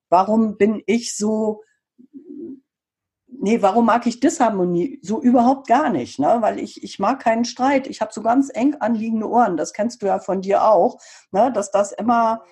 Warum 0.10 0.58
bin 0.58 0.82
ich 0.86 1.16
so 1.16 1.62
nee, 3.40 3.62
warum 3.62 3.86
mag 3.86 4.06
ich 4.08 4.20
Disharmonie? 4.20 5.00
So 5.02 5.22
überhaupt 5.22 5.68
gar 5.68 5.90
nicht, 5.90 6.20
ne? 6.20 6.38
weil 6.40 6.60
ich, 6.60 6.84
ich 6.84 7.00
mag 7.00 7.20
keinen 7.22 7.46
Streit. 7.46 7.88
Ich 7.88 8.02
habe 8.02 8.14
so 8.14 8.22
ganz 8.22 8.50
eng 8.54 8.76
anliegende 8.80 9.30
Ohren, 9.30 9.58
das 9.58 9.74
kennst 9.74 10.02
du 10.02 10.08
ja 10.08 10.20
von 10.20 10.42
dir 10.42 10.64
auch, 10.66 11.00
ne? 11.32 11.52
dass 11.52 11.72
das 11.72 11.92
immer, 11.92 12.44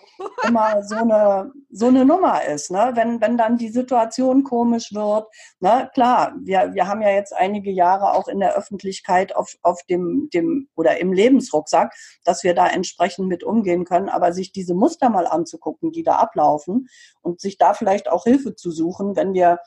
immer 0.48 0.84
so, 0.84 0.96
eine, 0.96 1.52
so 1.72 1.88
eine 1.88 2.06
Nummer 2.06 2.44
ist. 2.46 2.72
Ne? 2.72 2.92
Wenn, 2.96 3.22
wenn 3.22 3.38
dann 3.38 3.58
die 3.58 3.70
Situation 3.70 4.44
komisch 4.44 4.94
wird, 4.94 5.28
ne? 5.60 5.90
klar, 5.94 6.34
wir, 6.42 6.74
wir 6.74 6.88
haben 6.88 7.02
ja 7.02 7.10
jetzt 7.10 7.34
einige 7.36 7.72
Jahre 7.72 8.14
auch 8.14 8.28
in 8.28 8.40
der 8.40 8.56
Öffentlichkeit 8.56 9.36
auf, 9.36 9.56
auf 9.62 9.82
dem, 9.90 10.30
dem 10.34 10.70
oder 10.76 11.00
im 11.00 11.14
Lebensrucksack, 11.14 11.94
dass 12.24 12.44
wir 12.44 12.54
da 12.54 12.68
entsprechend 12.68 13.28
mit 13.28 13.44
umgehen 13.44 13.86
können, 13.86 14.10
aber 14.10 14.34
sich 14.34 14.52
diese 14.52 14.74
Muster 14.74 15.10
mal 15.10 15.28
anzugucken, 15.28 15.92
die 15.92 16.04
da 16.04 16.16
ablaufen 16.16 16.88
und 17.22 17.40
sich 17.42 17.58
da 17.58 17.74
vielleicht 17.74 18.10
auch 18.10 18.24
Hilfe 18.24 18.56
zu 18.56 18.72
suchen, 18.72 19.16
wenn 19.16 19.34
wir 19.34 19.60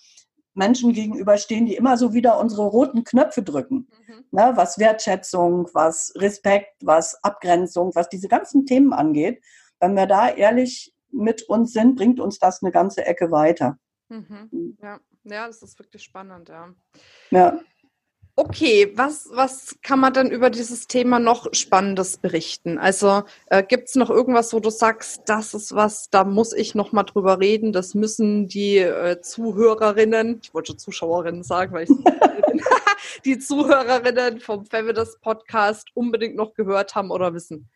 Menschen 0.57 0.92
gegenüberstehen, 0.92 1.66
die 1.66 1.77
immer 1.77 1.97
so 1.97 2.14
wieder 2.14 2.40
unsere 2.40 2.66
roten 2.66 3.05
Knöpfe 3.05 3.42
drücken. 3.42 3.88
Mhm. 4.07 4.25
Ne, 4.31 4.53
was 4.55 4.79
Wertschätzung, 4.79 5.69
was 5.73 6.12
Respekt, 6.16 6.75
was 6.83 7.23
Abgrenzung, 7.23 7.95
was 7.95 8.09
diese 8.09 8.29
ganzen 8.29 8.66
Themen 8.66 8.92
angeht. 8.92 9.42
Wenn 9.81 9.95
wir 9.95 10.07
da 10.07 10.29
ehrlich 10.29 10.95
mit 11.11 11.42
uns 11.42 11.73
sind, 11.73 11.97
bringt 11.97 12.21
uns 12.21 12.38
das 12.38 12.62
eine 12.62 12.73
ganze 12.73 13.05
Ecke 13.05 13.31
weiter. 13.31 13.79
Mhm. 14.09 14.49
mhm. 14.51 14.79
Ja. 14.83 15.01
ja, 15.25 15.47
das 15.47 15.62
ist 15.62 15.79
wirklich 15.79 16.03
spannend, 16.03 16.49
ja. 16.49 16.73
Ja. 17.31 17.61
Okay, 18.38 18.92
was, 18.94 19.31
was 19.33 19.79
kann 19.81 19.99
man 19.99 20.12
denn 20.12 20.31
über 20.31 20.51
dieses 20.51 20.87
Thema 20.87 21.18
noch 21.18 21.46
Spannendes 21.53 22.18
berichten? 22.18 22.77
Also 22.77 23.22
äh, 23.46 23.62
gibt 23.62 23.88
es 23.88 23.94
noch 23.94 24.11
irgendwas, 24.11 24.53
wo 24.53 24.61
du 24.61 24.68
sagst, 24.68 25.22
das 25.25 25.55
ist 25.55 25.75
was, 25.75 26.11
da 26.11 26.22
muss 26.22 26.53
ich 26.53 26.75
noch 26.75 26.92
mal 26.92 27.05
drüber 27.05 27.40
reden, 27.40 27.72
das 27.72 27.94
müssen 27.94 28.46
die 28.46 28.77
äh, 28.77 29.22
Zuhörerinnen, 29.22 30.40
ich 30.42 30.53
wollte 30.53 30.77
Zuschauerinnen 30.77 31.44
sagen, 31.44 31.72
weil 31.72 31.85
ich 31.85 31.90
die 33.25 33.38
Zuhörerinnen 33.38 34.40
vom 34.40 34.66
Feminist 34.66 35.18
Podcast 35.22 35.88
unbedingt 35.94 36.37
noch 36.37 36.53
gehört 36.53 36.94
haben 36.94 37.11
oder 37.11 37.33
wissen? 37.33 37.70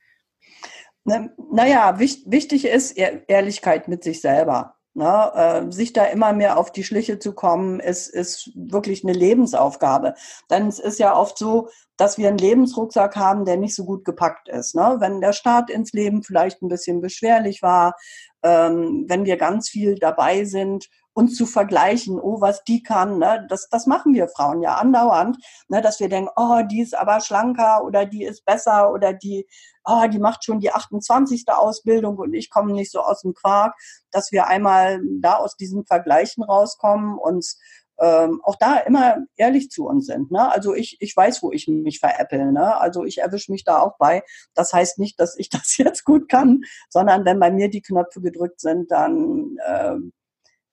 Naja, 1.04 1.98
wichtig 1.98 2.66
ist 2.66 2.98
Ehrlichkeit 2.98 3.88
mit 3.88 4.04
sich 4.04 4.20
selber. 4.20 4.76
Ne, 4.92 5.32
äh, 5.36 5.70
sich 5.72 5.92
da 5.92 6.04
immer 6.06 6.32
mehr 6.32 6.58
auf 6.58 6.72
die 6.72 6.82
Schliche 6.82 7.20
zu 7.20 7.32
kommen, 7.32 7.78
ist, 7.78 8.08
ist 8.08 8.50
wirklich 8.56 9.04
eine 9.04 9.12
Lebensaufgabe. 9.12 10.14
Denn 10.50 10.66
es 10.66 10.80
ist 10.80 10.98
ja 10.98 11.14
oft 11.14 11.38
so, 11.38 11.68
dass 11.96 12.18
wir 12.18 12.26
einen 12.26 12.38
Lebensrucksack 12.38 13.14
haben, 13.14 13.44
der 13.44 13.56
nicht 13.56 13.76
so 13.76 13.84
gut 13.84 14.04
gepackt 14.04 14.48
ist. 14.48 14.74
Ne? 14.74 14.96
Wenn 14.98 15.20
der 15.20 15.32
Start 15.32 15.70
ins 15.70 15.92
Leben 15.92 16.24
vielleicht 16.24 16.60
ein 16.60 16.68
bisschen 16.68 17.00
beschwerlich 17.00 17.62
war, 17.62 17.94
ähm, 18.42 19.04
wenn 19.06 19.26
wir 19.26 19.36
ganz 19.36 19.68
viel 19.68 19.94
dabei 19.94 20.44
sind, 20.44 20.88
uns 21.12 21.36
zu 21.36 21.44
vergleichen, 21.46 22.18
oh, 22.18 22.40
was 22.40 22.64
die 22.64 22.82
kann, 22.82 23.18
ne? 23.18 23.46
das, 23.48 23.68
das 23.68 23.86
machen 23.86 24.14
wir 24.14 24.28
Frauen 24.28 24.62
ja 24.62 24.76
andauernd, 24.76 25.36
ne? 25.68 25.82
dass 25.82 26.00
wir 26.00 26.08
denken, 26.08 26.30
oh, 26.36 26.62
die 26.68 26.80
ist 26.80 26.96
aber 26.96 27.20
schlanker 27.20 27.84
oder 27.84 28.06
die 28.06 28.24
ist 28.24 28.44
besser 28.44 28.92
oder 28.92 29.12
die, 29.12 29.46
oh, 29.90 30.06
die 30.08 30.18
macht 30.18 30.44
schon 30.44 30.60
die 30.60 30.72
28. 30.72 31.44
Ausbildung 31.48 32.18
und 32.18 32.34
ich 32.34 32.50
komme 32.50 32.72
nicht 32.72 32.92
so 32.92 33.00
aus 33.00 33.22
dem 33.22 33.34
Quark, 33.34 33.74
dass 34.10 34.32
wir 34.32 34.46
einmal 34.46 35.00
da 35.20 35.34
aus 35.34 35.56
diesen 35.56 35.84
Vergleichen 35.84 36.44
rauskommen, 36.44 37.18
uns 37.18 37.58
ähm, 38.00 38.40
auch 38.44 38.56
da 38.56 38.78
immer 38.78 39.18
ehrlich 39.36 39.70
zu 39.70 39.86
uns 39.86 40.06
sind. 40.06 40.30
Ne? 40.30 40.50
Also 40.52 40.74
ich, 40.74 40.96
ich 41.00 41.14
weiß, 41.14 41.42
wo 41.42 41.52
ich 41.52 41.68
mich 41.68 42.00
veräppel. 42.00 42.50
Ne? 42.50 42.80
Also 42.80 43.04
ich 43.04 43.18
erwische 43.18 43.52
mich 43.52 43.62
da 43.64 43.80
auch 43.80 43.98
bei. 43.98 44.22
Das 44.54 44.72
heißt 44.72 44.98
nicht, 44.98 45.20
dass 45.20 45.36
ich 45.36 45.50
das 45.50 45.76
jetzt 45.76 46.04
gut 46.04 46.28
kann, 46.28 46.62
sondern 46.88 47.24
wenn 47.24 47.38
bei 47.38 47.50
mir 47.50 47.68
die 47.68 47.82
Knöpfe 47.82 48.20
gedrückt 48.20 48.60
sind, 48.60 48.90
dann 48.90 49.56
äh, 49.66 49.96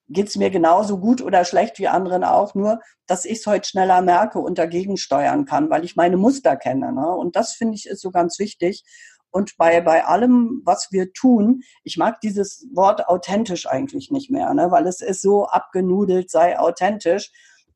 geht 0.08 0.28
es 0.28 0.36
mir 0.36 0.50
genauso 0.50 0.98
gut 0.98 1.20
oder 1.20 1.44
schlecht 1.44 1.78
wie 1.78 1.88
anderen 1.88 2.24
auch, 2.24 2.54
nur 2.54 2.80
dass 3.06 3.24
ich 3.24 3.38
es 3.38 3.46
heute 3.46 3.68
schneller 3.68 4.02
merke 4.02 4.38
und 4.38 4.58
dagegen 4.58 4.96
steuern 4.96 5.44
kann, 5.44 5.70
weil 5.70 5.84
ich 5.84 5.96
meine 5.96 6.16
Muster 6.16 6.56
kenne. 6.56 6.92
Ne? 6.92 7.06
Und 7.08 7.36
das 7.36 7.52
finde 7.52 7.74
ich 7.74 7.86
ist 7.86 8.00
so 8.00 8.10
ganz 8.10 8.38
wichtig. 8.38 8.84
Und 9.30 9.56
bei, 9.58 9.80
bei 9.82 10.04
allem, 10.04 10.62
was 10.64 10.88
wir 10.90 11.12
tun, 11.12 11.62
ich 11.84 11.98
mag 11.98 12.20
dieses 12.20 12.66
Wort 12.72 13.08
authentisch 13.08 13.66
eigentlich 13.66 14.10
nicht 14.10 14.30
mehr, 14.30 14.54
ne? 14.54 14.70
weil 14.70 14.86
es 14.86 15.00
ist 15.00 15.20
so 15.20 15.46
abgenudelt, 15.46 16.30
sei 16.30 16.58
authentisch. 16.58 17.30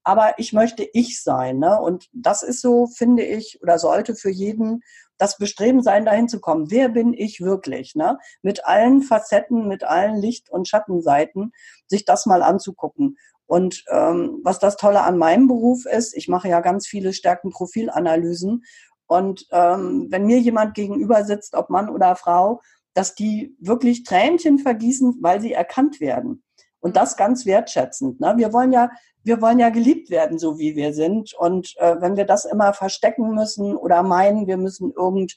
Aber 0.04 0.34
ich 0.38 0.52
möchte 0.52 0.88
ich 0.94 1.22
sein. 1.22 1.58
Ne? 1.58 1.78
Und 1.78 2.08
das 2.12 2.42
ist 2.42 2.60
so, 2.60 2.86
finde 2.86 3.24
ich, 3.24 3.60
oder 3.62 3.78
sollte 3.78 4.14
für 4.14 4.30
jeden 4.30 4.82
das 5.22 5.38
Bestreben 5.38 5.84
sein, 5.84 6.04
dahin 6.04 6.28
zu 6.28 6.40
kommen. 6.40 6.72
Wer 6.72 6.88
bin 6.88 7.14
ich 7.14 7.40
wirklich? 7.40 7.94
Ne? 7.94 8.18
Mit 8.42 8.66
allen 8.66 9.02
Facetten, 9.02 9.68
mit 9.68 9.84
allen 9.84 10.16
Licht- 10.16 10.50
und 10.50 10.66
Schattenseiten, 10.66 11.52
sich 11.86 12.04
das 12.04 12.26
mal 12.26 12.42
anzugucken. 12.42 13.16
Und 13.46 13.84
ähm, 13.88 14.40
was 14.42 14.58
das 14.58 14.76
Tolle 14.76 15.02
an 15.02 15.18
meinem 15.18 15.46
Beruf 15.46 15.86
ist, 15.86 16.16
ich 16.16 16.26
mache 16.26 16.48
ja 16.48 16.60
ganz 16.60 16.88
viele 16.88 17.12
Stärkenprofilanalysen 17.12 18.64
und 19.06 19.46
ähm, 19.52 20.08
wenn 20.10 20.26
mir 20.26 20.40
jemand 20.40 20.74
gegenüber 20.74 21.24
sitzt, 21.24 21.54
ob 21.54 21.70
Mann 21.70 21.88
oder 21.88 22.16
Frau, 22.16 22.60
dass 22.94 23.14
die 23.14 23.54
wirklich 23.60 24.02
Tränchen 24.02 24.58
vergießen, 24.58 25.18
weil 25.20 25.40
sie 25.40 25.52
erkannt 25.52 26.00
werden. 26.00 26.42
Und 26.82 26.96
das 26.96 27.16
ganz 27.16 27.46
wertschätzend. 27.46 28.20
Ne? 28.20 28.34
Wir 28.36 28.52
wollen 28.52 28.72
ja, 28.72 28.90
wir 29.22 29.40
wollen 29.40 29.60
ja 29.60 29.70
geliebt 29.70 30.10
werden, 30.10 30.38
so 30.38 30.58
wie 30.58 30.74
wir 30.74 30.92
sind. 30.92 31.32
Und 31.34 31.74
äh, 31.78 32.00
wenn 32.00 32.16
wir 32.16 32.26
das 32.26 32.44
immer 32.44 32.74
verstecken 32.74 33.34
müssen 33.34 33.76
oder 33.76 34.02
meinen, 34.02 34.48
wir 34.48 34.56
müssen 34.56 34.92
irgend, 34.92 35.36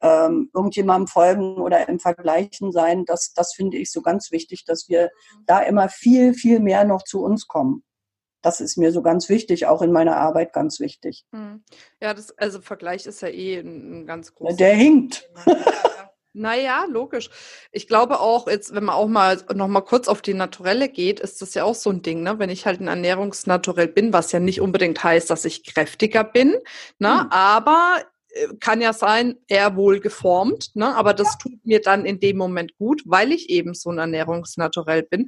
ähm, 0.00 0.50
irgendjemandem 0.54 1.06
folgen 1.06 1.56
oder 1.56 1.86
im 1.86 2.00
Vergleichen 2.00 2.72
sein, 2.72 3.04
das, 3.04 3.34
das 3.34 3.52
finde 3.52 3.76
ich 3.76 3.92
so 3.92 4.00
ganz 4.00 4.32
wichtig, 4.32 4.64
dass 4.64 4.88
wir 4.88 5.10
da 5.44 5.60
immer 5.60 5.90
viel, 5.90 6.32
viel 6.32 6.60
mehr 6.60 6.84
noch 6.84 7.04
zu 7.04 7.22
uns 7.22 7.46
kommen. 7.46 7.84
Das 8.42 8.60
ist 8.62 8.78
mir 8.78 8.90
so 8.90 9.02
ganz 9.02 9.28
wichtig, 9.28 9.66
auch 9.66 9.82
in 9.82 9.92
meiner 9.92 10.16
Arbeit 10.16 10.54
ganz 10.54 10.80
wichtig. 10.80 11.26
Hm. 11.32 11.62
Ja, 12.00 12.14
das, 12.14 12.36
also 12.38 12.62
Vergleich 12.62 13.04
ist 13.04 13.20
ja 13.20 13.28
eh 13.28 13.58
ein, 13.58 14.00
ein 14.00 14.06
ganz 14.06 14.34
großes. 14.34 14.56
Der 14.56 14.74
hinkt. 14.74 15.28
Naja, 16.32 16.84
logisch. 16.88 17.28
Ich 17.72 17.88
glaube 17.88 18.20
auch, 18.20 18.46
jetzt, 18.46 18.72
wenn 18.72 18.84
man 18.84 18.94
auch 18.94 19.08
mal 19.08 19.42
noch 19.52 19.66
mal 19.66 19.80
kurz 19.80 20.06
auf 20.06 20.22
die 20.22 20.34
Naturelle 20.34 20.88
geht, 20.88 21.18
ist 21.18 21.42
das 21.42 21.54
ja 21.54 21.64
auch 21.64 21.74
so 21.74 21.90
ein 21.90 22.02
Ding, 22.02 22.22
ne? 22.22 22.38
Wenn 22.38 22.50
ich 22.50 22.66
halt 22.66 22.80
ein 22.80 22.86
Ernährungsnaturell 22.86 23.88
bin, 23.88 24.12
was 24.12 24.30
ja 24.30 24.38
nicht 24.38 24.60
unbedingt 24.60 25.02
heißt, 25.02 25.28
dass 25.28 25.44
ich 25.44 25.64
kräftiger 25.64 26.22
bin, 26.22 26.56
ne? 26.98 27.24
Mhm. 27.24 27.30
Aber 27.30 28.02
äh, 28.32 28.48
kann 28.60 28.80
ja 28.80 28.92
sein, 28.92 29.36
eher 29.48 29.74
wohl 29.76 30.00
geformt, 30.00 30.70
ne? 30.74 30.94
aber 30.94 31.14
das 31.14 31.36
tut 31.38 31.64
mir 31.64 31.80
dann 31.80 32.04
in 32.04 32.20
dem 32.20 32.36
Moment 32.36 32.76
gut, 32.76 33.02
weil 33.06 33.32
ich 33.32 33.50
eben 33.50 33.74
so 33.74 33.90
ein 33.90 33.98
Ernährungsnaturell 33.98 35.02
bin. 35.02 35.26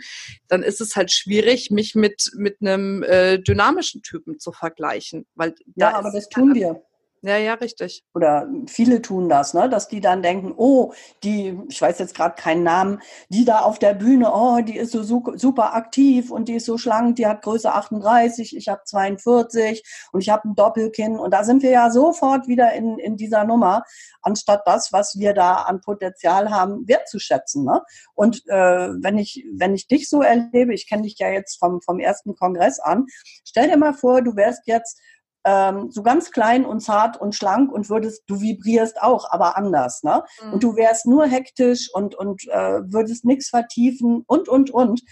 Dann 0.49 0.63
ist 0.63 0.81
es 0.81 0.95
halt 0.95 1.11
schwierig, 1.11 1.71
mich 1.71 1.95
mit, 1.95 2.31
mit 2.37 2.59
einem 2.61 3.03
äh, 3.03 3.39
dynamischen 3.39 4.03
Typen 4.03 4.39
zu 4.39 4.53
vergleichen. 4.53 5.27
Weil 5.35 5.55
ja, 5.75 5.95
aber 5.95 6.13
das 6.13 6.29
tun 6.29 6.55
wir. 6.55 6.83
Ja, 7.25 7.37
ja, 7.37 7.55
richtig. 7.55 8.03
Oder 8.15 8.49
viele 8.67 9.01
tun 9.01 9.29
das, 9.29 9.55
ne? 9.55 9.69
dass 9.69 9.87
die 9.87 10.01
dann 10.01 10.23
denken, 10.23 10.53
oh, 10.57 10.93
die, 11.23 11.57
ich 11.69 11.81
weiß 11.81 12.01
jetzt 12.01 12.17
gerade 12.17 12.35
keinen 12.35 12.65
Namen, 12.65 13.01
die 13.29 13.45
da 13.45 13.61
auf 13.61 13.79
der 13.79 13.95
Bühne, 13.95 14.33
oh, 14.35 14.61
die 14.61 14.77
ist 14.77 14.91
so 14.91 15.05
super 15.05 15.75
aktiv 15.75 16.33
und 16.33 16.49
die 16.49 16.55
ist 16.55 16.67
so 16.67 16.79
schlank, 16.79 17.15
die 17.15 17.29
hat 17.29 17.43
Größe 17.43 17.73
38, 17.73 18.57
ich 18.57 18.67
habe 18.67 18.83
42 18.85 19.85
und 20.11 20.21
ich 20.21 20.31
habe 20.31 20.49
ein 20.49 20.57
Doppelkinn. 20.57 21.17
Und 21.17 21.33
da 21.33 21.45
sind 21.45 21.63
wir 21.63 21.71
ja 21.71 21.93
sofort 21.93 22.49
wieder 22.49 22.73
in, 22.73 22.99
in 22.99 23.17
dieser 23.17 23.45
Nummer, 23.45 23.85
anstatt 24.23 24.63
das, 24.67 24.93
was 24.93 25.17
wir 25.17 25.33
da 25.33 25.55
an 25.55 25.81
Potenzial 25.81 26.51
haben, 26.51 26.89
wertzuschätzen. 26.89 27.65
Ne? 27.65 27.83
Und 28.15 28.43
äh, 28.49 28.89
wenn, 29.01 29.17
ich, 29.17 29.47
wenn 29.53 29.77
ich 29.77 29.87
dich 29.87 30.09
so 30.09 30.23
erlebe, 30.23 30.75
ich 30.75 30.89
kenne 30.89 31.03
dich 31.03 31.19
ja 31.19 31.29
jetzt 31.29 31.61
vom, 31.61 31.81
vom 31.83 32.01
ersten 32.01 32.35
Kongress 32.35 32.81
an, 32.81 33.07
stell 33.45 33.71
dir 33.71 33.77
mal 33.77 33.95
vor, 33.95 34.23
du 34.23 34.35
wärst 34.35 34.67
jetzt 34.67 35.01
ähm, 35.45 35.91
so 35.91 36.03
ganz 36.03 36.31
klein 36.31 36.65
und 36.65 36.81
zart 36.81 37.21
und 37.21 37.35
schlank 37.35 37.73
und 37.73 37.89
würdest, 37.91 38.25
du 38.27 38.41
vibrierst 38.41 39.03
auch, 39.03 39.31
aber 39.31 39.57
anders, 39.57 40.03
ne? 40.03 40.23
Mhm. 40.45 40.53
Und 40.53 40.63
du 40.63 40.77
wärst 40.77 41.07
nur 41.07 41.27
hektisch 41.27 41.91
und, 41.93 42.15
und 42.15 42.47
äh, 42.49 42.81
würdest 42.85 43.25
nichts 43.25 43.49
vertiefen 43.49 44.25
und, 44.27 44.49
und, 44.49 44.71
und 44.71 45.03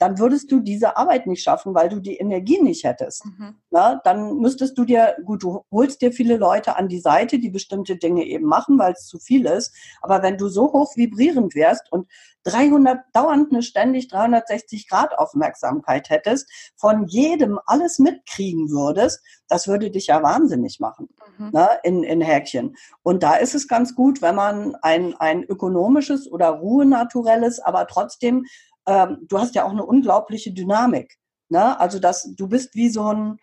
dann 0.00 0.18
würdest 0.18 0.50
du 0.50 0.60
diese 0.60 0.96
Arbeit 0.96 1.26
nicht 1.26 1.42
schaffen, 1.42 1.74
weil 1.74 1.90
du 1.90 2.00
die 2.00 2.16
Energie 2.16 2.58
nicht 2.60 2.84
hättest. 2.84 3.26
Mhm. 3.26 3.56
Na, 3.70 4.00
dann 4.02 4.38
müsstest 4.38 4.78
du 4.78 4.86
dir, 4.86 5.14
gut, 5.26 5.42
du 5.42 5.62
holst 5.70 6.00
dir 6.00 6.10
viele 6.10 6.38
Leute 6.38 6.76
an 6.76 6.88
die 6.88 7.00
Seite, 7.00 7.38
die 7.38 7.50
bestimmte 7.50 7.96
Dinge 7.96 8.24
eben 8.24 8.46
machen, 8.46 8.78
weil 8.78 8.94
es 8.94 9.06
zu 9.06 9.18
viel 9.18 9.44
ist. 9.44 9.74
Aber 10.00 10.22
wenn 10.22 10.38
du 10.38 10.48
so 10.48 10.72
hoch 10.72 10.96
vibrierend 10.96 11.54
wärst 11.54 11.92
und 11.92 12.08
300, 12.44 13.00
dauernd 13.12 13.52
eine 13.52 13.62
ständig 13.62 14.08
360 14.08 14.88
Grad 14.88 15.18
Aufmerksamkeit 15.18 16.08
hättest, 16.08 16.50
von 16.76 17.06
jedem 17.06 17.60
alles 17.66 17.98
mitkriegen 17.98 18.70
würdest, 18.70 19.20
das 19.48 19.68
würde 19.68 19.90
dich 19.90 20.06
ja 20.06 20.22
wahnsinnig 20.22 20.80
machen, 20.80 21.10
mhm. 21.36 21.50
na, 21.52 21.66
in, 21.82 22.02
in 22.02 22.22
Häkchen. 22.22 22.76
Und 23.02 23.22
da 23.22 23.34
ist 23.34 23.54
es 23.54 23.68
ganz 23.68 23.94
gut, 23.94 24.22
wenn 24.22 24.34
man 24.34 24.74
ein, 24.76 25.14
ein 25.16 25.44
ökonomisches 25.44 26.32
oder 26.32 26.48
ruhenaturelles, 26.48 27.60
aber 27.60 27.86
trotzdem 27.86 28.46
ähm, 28.86 29.18
du 29.22 29.38
hast 29.38 29.54
ja 29.54 29.64
auch 29.64 29.70
eine 29.70 29.84
unglaubliche 29.84 30.52
Dynamik. 30.52 31.16
Ne? 31.48 31.78
Also 31.78 31.98
das, 31.98 32.34
du 32.36 32.48
bist 32.48 32.74
wie 32.74 32.88
so 32.88 33.12
ein, 33.12 33.38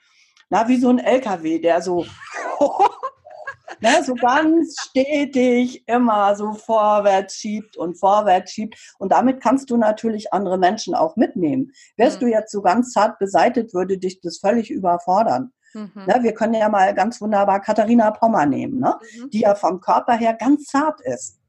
na, 0.50 0.68
wie 0.68 0.78
so 0.78 0.90
ein 0.90 1.00
LKW, 1.00 1.60
der 1.60 1.82
so, 1.82 2.06
ne, 3.82 4.04
so 4.04 4.16
ganz 4.16 4.76
stetig 4.80 5.88
immer 5.88 6.36
so 6.36 6.54
vorwärts 6.54 7.36
schiebt 7.36 7.78
und 7.78 8.00
vorwärts 8.00 8.52
schiebt. 8.52 8.78
Und 8.98 9.12
damit 9.12 9.42
kannst 9.42 9.70
du 9.70 9.78
natürlich 9.78 10.34
andere 10.34 10.58
Menschen 10.58 10.96
auch 10.96 11.16
mitnehmen. 11.16 11.72
Wärst 11.98 12.22
mhm. 12.22 12.26
du 12.26 12.32
jetzt 12.32 12.52
so 12.52 12.62
ganz 12.62 12.92
zart 12.92 13.20
beseitigt, 13.20 13.74
würde 13.74 13.98
dich 13.98 14.22
das 14.22 14.40
völlig 14.40 14.72
überfordern. 14.72 15.52
Mhm. 15.74 15.92
Ne, 16.06 16.20
wir 16.22 16.34
können 16.34 16.54
ja 16.54 16.70
mal 16.70 16.94
ganz 16.94 17.20
wunderbar 17.20 17.60
Katharina 17.60 18.12
Pommer 18.12 18.46
nehmen, 18.46 18.80
ne? 18.80 18.98
Mhm. 19.18 19.30
die 19.32 19.42
ja 19.42 19.54
vom 19.54 19.82
Körper 19.82 20.14
her 20.14 20.34
ganz 20.34 20.66
zart 20.66 21.02
ist. 21.02 21.40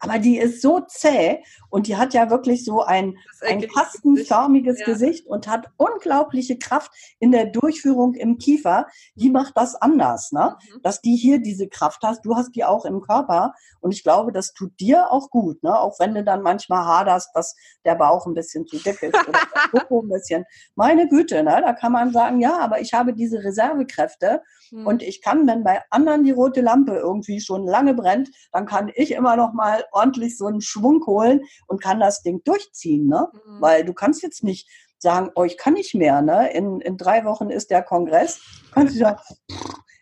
Aber 0.00 0.18
die 0.18 0.38
ist 0.38 0.62
so 0.62 0.80
zäh 0.80 1.42
und 1.70 1.86
die 1.86 1.96
hat 1.96 2.14
ja 2.14 2.30
wirklich 2.30 2.64
so 2.64 2.82
ein, 2.82 3.16
ein 3.40 3.66
kastenförmiges 3.66 4.78
Gesicht. 4.78 4.86
Ja. 4.88 4.96
Gesicht 4.96 5.26
und 5.26 5.48
hat 5.48 5.68
unglaubliche 5.76 6.58
Kraft 6.58 6.90
in 7.18 7.32
der 7.32 7.46
Durchführung 7.46 8.14
im 8.14 8.38
Kiefer. 8.38 8.86
Die 9.14 9.30
macht 9.30 9.56
das 9.56 9.74
anders, 9.74 10.32
ne? 10.32 10.56
Mhm. 10.74 10.82
Dass 10.82 11.00
die 11.00 11.16
hier 11.16 11.40
diese 11.40 11.68
Kraft 11.68 12.02
hast. 12.02 12.24
Du 12.24 12.34
hast 12.34 12.54
die 12.54 12.64
auch 12.64 12.84
im 12.84 13.00
Körper. 13.00 13.54
Und 13.80 13.92
ich 13.92 14.02
glaube, 14.02 14.32
das 14.32 14.52
tut 14.52 14.78
dir 14.80 15.10
auch 15.10 15.30
gut, 15.30 15.62
ne? 15.62 15.78
Auch 15.78 15.98
wenn 15.98 16.14
du 16.14 16.24
dann 16.24 16.42
manchmal 16.42 16.84
haderst, 16.84 17.30
dass 17.34 17.54
der 17.84 17.94
Bauch 17.94 18.26
ein 18.26 18.34
bisschen 18.34 18.66
zu 18.66 18.78
dick 18.78 19.02
ist 19.02 19.14
oder 19.14 19.38
der 19.72 19.78
Popo 19.78 20.02
ein 20.02 20.08
bisschen. 20.08 20.44
Meine 20.74 21.08
Güte, 21.08 21.42
ne? 21.42 21.60
Da 21.62 21.72
kann 21.72 21.92
man 21.92 22.12
sagen, 22.12 22.40
ja, 22.40 22.58
aber 22.58 22.80
ich 22.80 22.94
habe 22.94 23.12
diese 23.12 23.42
Reservekräfte 23.44 24.42
mhm. 24.70 24.86
und 24.86 25.02
ich 25.02 25.22
kann, 25.22 25.46
wenn 25.46 25.64
bei 25.64 25.82
anderen 25.90 26.24
die 26.24 26.32
rote 26.32 26.60
Lampe 26.60 26.96
irgendwie 26.96 27.40
schon 27.40 27.66
lange 27.66 27.94
brennt, 27.94 28.30
dann 28.52 28.66
kann 28.66 28.90
ich 28.94 29.12
immer 29.12 29.36
noch 29.36 29.52
mal 29.52 29.84
ordentlich 29.92 30.36
so 30.36 30.46
einen 30.46 30.60
Schwung 30.60 31.04
holen 31.06 31.42
und 31.66 31.82
kann 31.82 32.00
das 32.00 32.22
Ding 32.22 32.42
durchziehen, 32.44 33.06
ne? 33.06 33.28
Mhm. 33.32 33.60
Weil 33.60 33.84
du 33.84 33.92
kannst 33.92 34.22
jetzt 34.22 34.44
nicht 34.44 34.68
sagen, 34.98 35.30
oh, 35.34 35.44
ich 35.44 35.56
kann 35.58 35.74
nicht 35.74 35.94
mehr, 35.94 36.22
ne? 36.22 36.50
In, 36.52 36.80
in 36.80 36.96
drei 36.96 37.24
Wochen 37.24 37.50
ist 37.50 37.70
der 37.70 37.82
Kongress. 37.82 38.40
Kannst 38.72 38.94
du 38.94 39.00
sagen, 39.00 39.20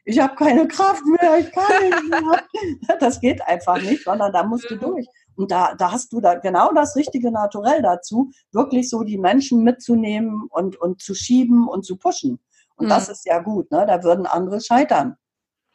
ich 0.04 0.18
habe 0.18 0.34
keine 0.34 0.68
Kraft 0.68 1.02
mehr, 1.06 1.38
ich 1.38 1.50
kann 1.50 1.82
nicht 1.82 2.10
mehr. 2.10 2.42
Das 3.00 3.20
geht 3.20 3.42
einfach 3.46 3.80
nicht, 3.80 4.04
sondern 4.04 4.32
da 4.32 4.42
musst 4.42 4.70
du 4.70 4.76
durch. 4.76 5.06
Und 5.36 5.50
da, 5.50 5.74
da 5.74 5.90
hast 5.90 6.12
du 6.12 6.20
da 6.20 6.34
genau 6.36 6.72
das 6.72 6.94
richtige 6.94 7.30
Naturell 7.32 7.82
dazu, 7.82 8.30
wirklich 8.52 8.88
so 8.88 9.02
die 9.02 9.18
Menschen 9.18 9.62
mitzunehmen 9.62 10.46
und, 10.50 10.76
und 10.76 11.02
zu 11.02 11.14
schieben 11.14 11.68
und 11.68 11.84
zu 11.84 11.96
pushen. 11.96 12.38
Und 12.76 12.86
mhm. 12.86 12.90
das 12.90 13.08
ist 13.08 13.26
ja 13.26 13.40
gut, 13.40 13.70
ne? 13.70 13.84
Da 13.86 14.02
würden 14.02 14.26
andere 14.26 14.60
scheitern. 14.60 15.16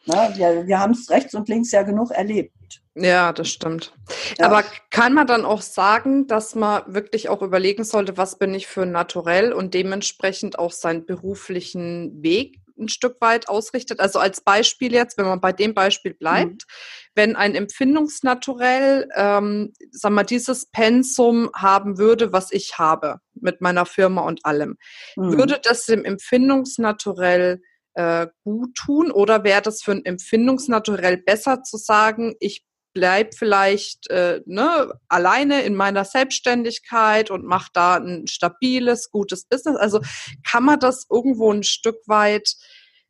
Ne? 0.05 0.29
Wir, 0.35 0.67
wir 0.67 0.79
haben 0.79 0.91
es 0.91 1.09
rechts 1.09 1.33
und 1.33 1.49
links 1.49 1.71
ja 1.71 1.83
genug 1.83 2.11
erlebt. 2.11 2.53
Ja, 3.01 3.31
das 3.33 3.49
stimmt. 3.49 3.93
Ja. 4.38 4.45
Aber 4.45 4.63
kann 4.89 5.13
man 5.13 5.25
dann 5.25 5.45
auch 5.45 5.62
sagen, 5.62 6.27
dass 6.27 6.55
man 6.55 6.81
wirklich 6.93 7.29
auch 7.29 7.41
überlegen 7.41 7.83
sollte, 7.83 8.17
was 8.17 8.38
bin 8.38 8.53
ich 8.53 8.67
für 8.67 8.81
ein 8.81 8.91
Naturell 8.91 9.53
und 9.53 9.73
dementsprechend 9.73 10.59
auch 10.59 10.71
seinen 10.71 11.05
beruflichen 11.05 12.21
Weg 12.21 12.57
ein 12.77 12.89
Stück 12.89 13.21
weit 13.21 13.47
ausrichtet? 13.47 13.99
Also 13.99 14.19
als 14.19 14.41
Beispiel 14.41 14.91
jetzt, 14.93 15.17
wenn 15.17 15.25
man 15.25 15.39
bei 15.39 15.53
dem 15.53 15.73
Beispiel 15.73 16.13
bleibt, 16.13 16.65
mhm. 16.65 17.13
wenn 17.15 17.35
ein 17.35 17.55
Empfindungsnaturell, 17.55 19.07
ähm, 19.15 19.73
sag 19.91 20.12
mal, 20.12 20.23
dieses 20.23 20.65
Pensum 20.65 21.49
haben 21.55 21.97
würde, 21.97 22.33
was 22.33 22.51
ich 22.51 22.77
habe 22.77 23.19
mit 23.33 23.62
meiner 23.62 23.85
Firma 23.85 24.21
und 24.21 24.45
allem, 24.45 24.77
mhm. 25.15 25.38
würde 25.38 25.59
das 25.63 25.85
dem 25.85 26.03
Empfindungsnaturell 26.03 27.62
äh, 27.93 28.27
gut 28.43 28.75
tun 28.75 29.12
oder 29.12 29.43
wäre 29.43 29.62
das 29.62 29.81
für 29.81 29.91
ein 29.91 30.05
Empfindungsnaturell 30.05 31.17
besser 31.17 31.63
zu 31.63 31.77
sagen, 31.77 32.35
ich 32.39 32.65
bleib 32.93 33.36
vielleicht 33.36 34.10
äh, 34.10 34.41
ne, 34.45 34.91
alleine 35.08 35.62
in 35.62 35.75
meiner 35.75 36.06
Selbstständigkeit 36.06 37.32
und 37.32 37.45
mache 37.45 37.69
da 37.73 37.95
ein 37.95 38.28
stabiles, 38.28 39.12
gutes 39.12 39.45
Business. 39.45 39.78
Also 39.78 40.02
kann 40.43 40.63
man 40.63 40.80
das 40.80 41.06
irgendwo 41.10 41.52
ein 41.52 41.63
Stück 41.63 41.97
weit 42.08 42.56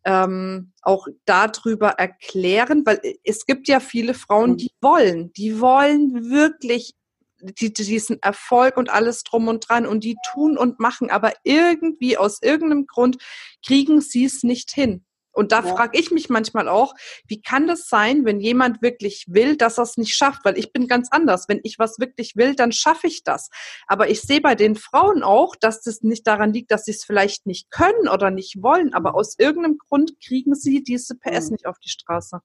ähm, 0.05 0.71
auch 0.81 1.07
darüber 1.25 1.89
erklären, 1.91 2.83
weil 2.85 3.01
es 3.23 3.45
gibt 3.45 3.67
ja 3.67 3.79
viele 3.79 4.13
Frauen, 4.13 4.57
die 4.57 4.71
wollen, 4.81 5.33
die 5.33 5.59
wollen 5.59 6.29
wirklich 6.29 6.95
die, 7.41 7.73
diesen 7.73 8.21
Erfolg 8.21 8.77
und 8.77 8.89
alles 8.89 9.23
drum 9.23 9.47
und 9.47 9.67
dran 9.67 9.85
und 9.85 10.03
die 10.03 10.17
tun 10.31 10.57
und 10.57 10.79
machen, 10.79 11.09
aber 11.09 11.33
irgendwie 11.43 12.17
aus 12.17 12.41
irgendeinem 12.41 12.85
Grund 12.85 13.17
kriegen 13.65 14.01
sie 14.01 14.25
es 14.25 14.43
nicht 14.43 14.71
hin. 14.71 15.05
Und 15.31 15.51
da 15.51 15.63
ja. 15.63 15.75
frage 15.75 15.97
ich 15.99 16.11
mich 16.11 16.29
manchmal 16.29 16.67
auch, 16.67 16.93
wie 17.27 17.41
kann 17.41 17.67
das 17.67 17.87
sein, 17.87 18.25
wenn 18.25 18.39
jemand 18.39 18.81
wirklich 18.81 19.25
will, 19.27 19.57
dass 19.57 19.77
er 19.77 19.83
es 19.83 19.97
nicht 19.97 20.15
schafft? 20.15 20.43
Weil 20.43 20.57
ich 20.57 20.73
bin 20.73 20.87
ganz 20.87 21.09
anders. 21.11 21.45
Wenn 21.47 21.59
ich 21.63 21.79
was 21.79 21.99
wirklich 21.99 22.35
will, 22.35 22.55
dann 22.55 22.71
schaffe 22.71 23.07
ich 23.07 23.23
das. 23.23 23.49
Aber 23.87 24.09
ich 24.09 24.21
sehe 24.21 24.41
bei 24.41 24.55
den 24.55 24.75
Frauen 24.75 25.23
auch, 25.23 25.55
dass 25.55 25.81
das 25.81 26.01
nicht 26.01 26.27
daran 26.27 26.53
liegt, 26.53 26.71
dass 26.71 26.85
sie 26.85 26.91
es 26.91 27.03
vielleicht 27.03 27.45
nicht 27.45 27.71
können 27.71 28.07
oder 28.07 28.31
nicht 28.31 28.61
wollen, 28.61 28.93
aber 28.93 29.15
aus 29.15 29.35
irgendeinem 29.37 29.77
Grund 29.77 30.13
kriegen 30.25 30.55
sie 30.55 30.83
diese 30.83 31.15
PS 31.15 31.45
mhm. 31.45 31.51
nicht 31.53 31.65
auf 31.67 31.79
die 31.79 31.89
Straße. 31.89 32.39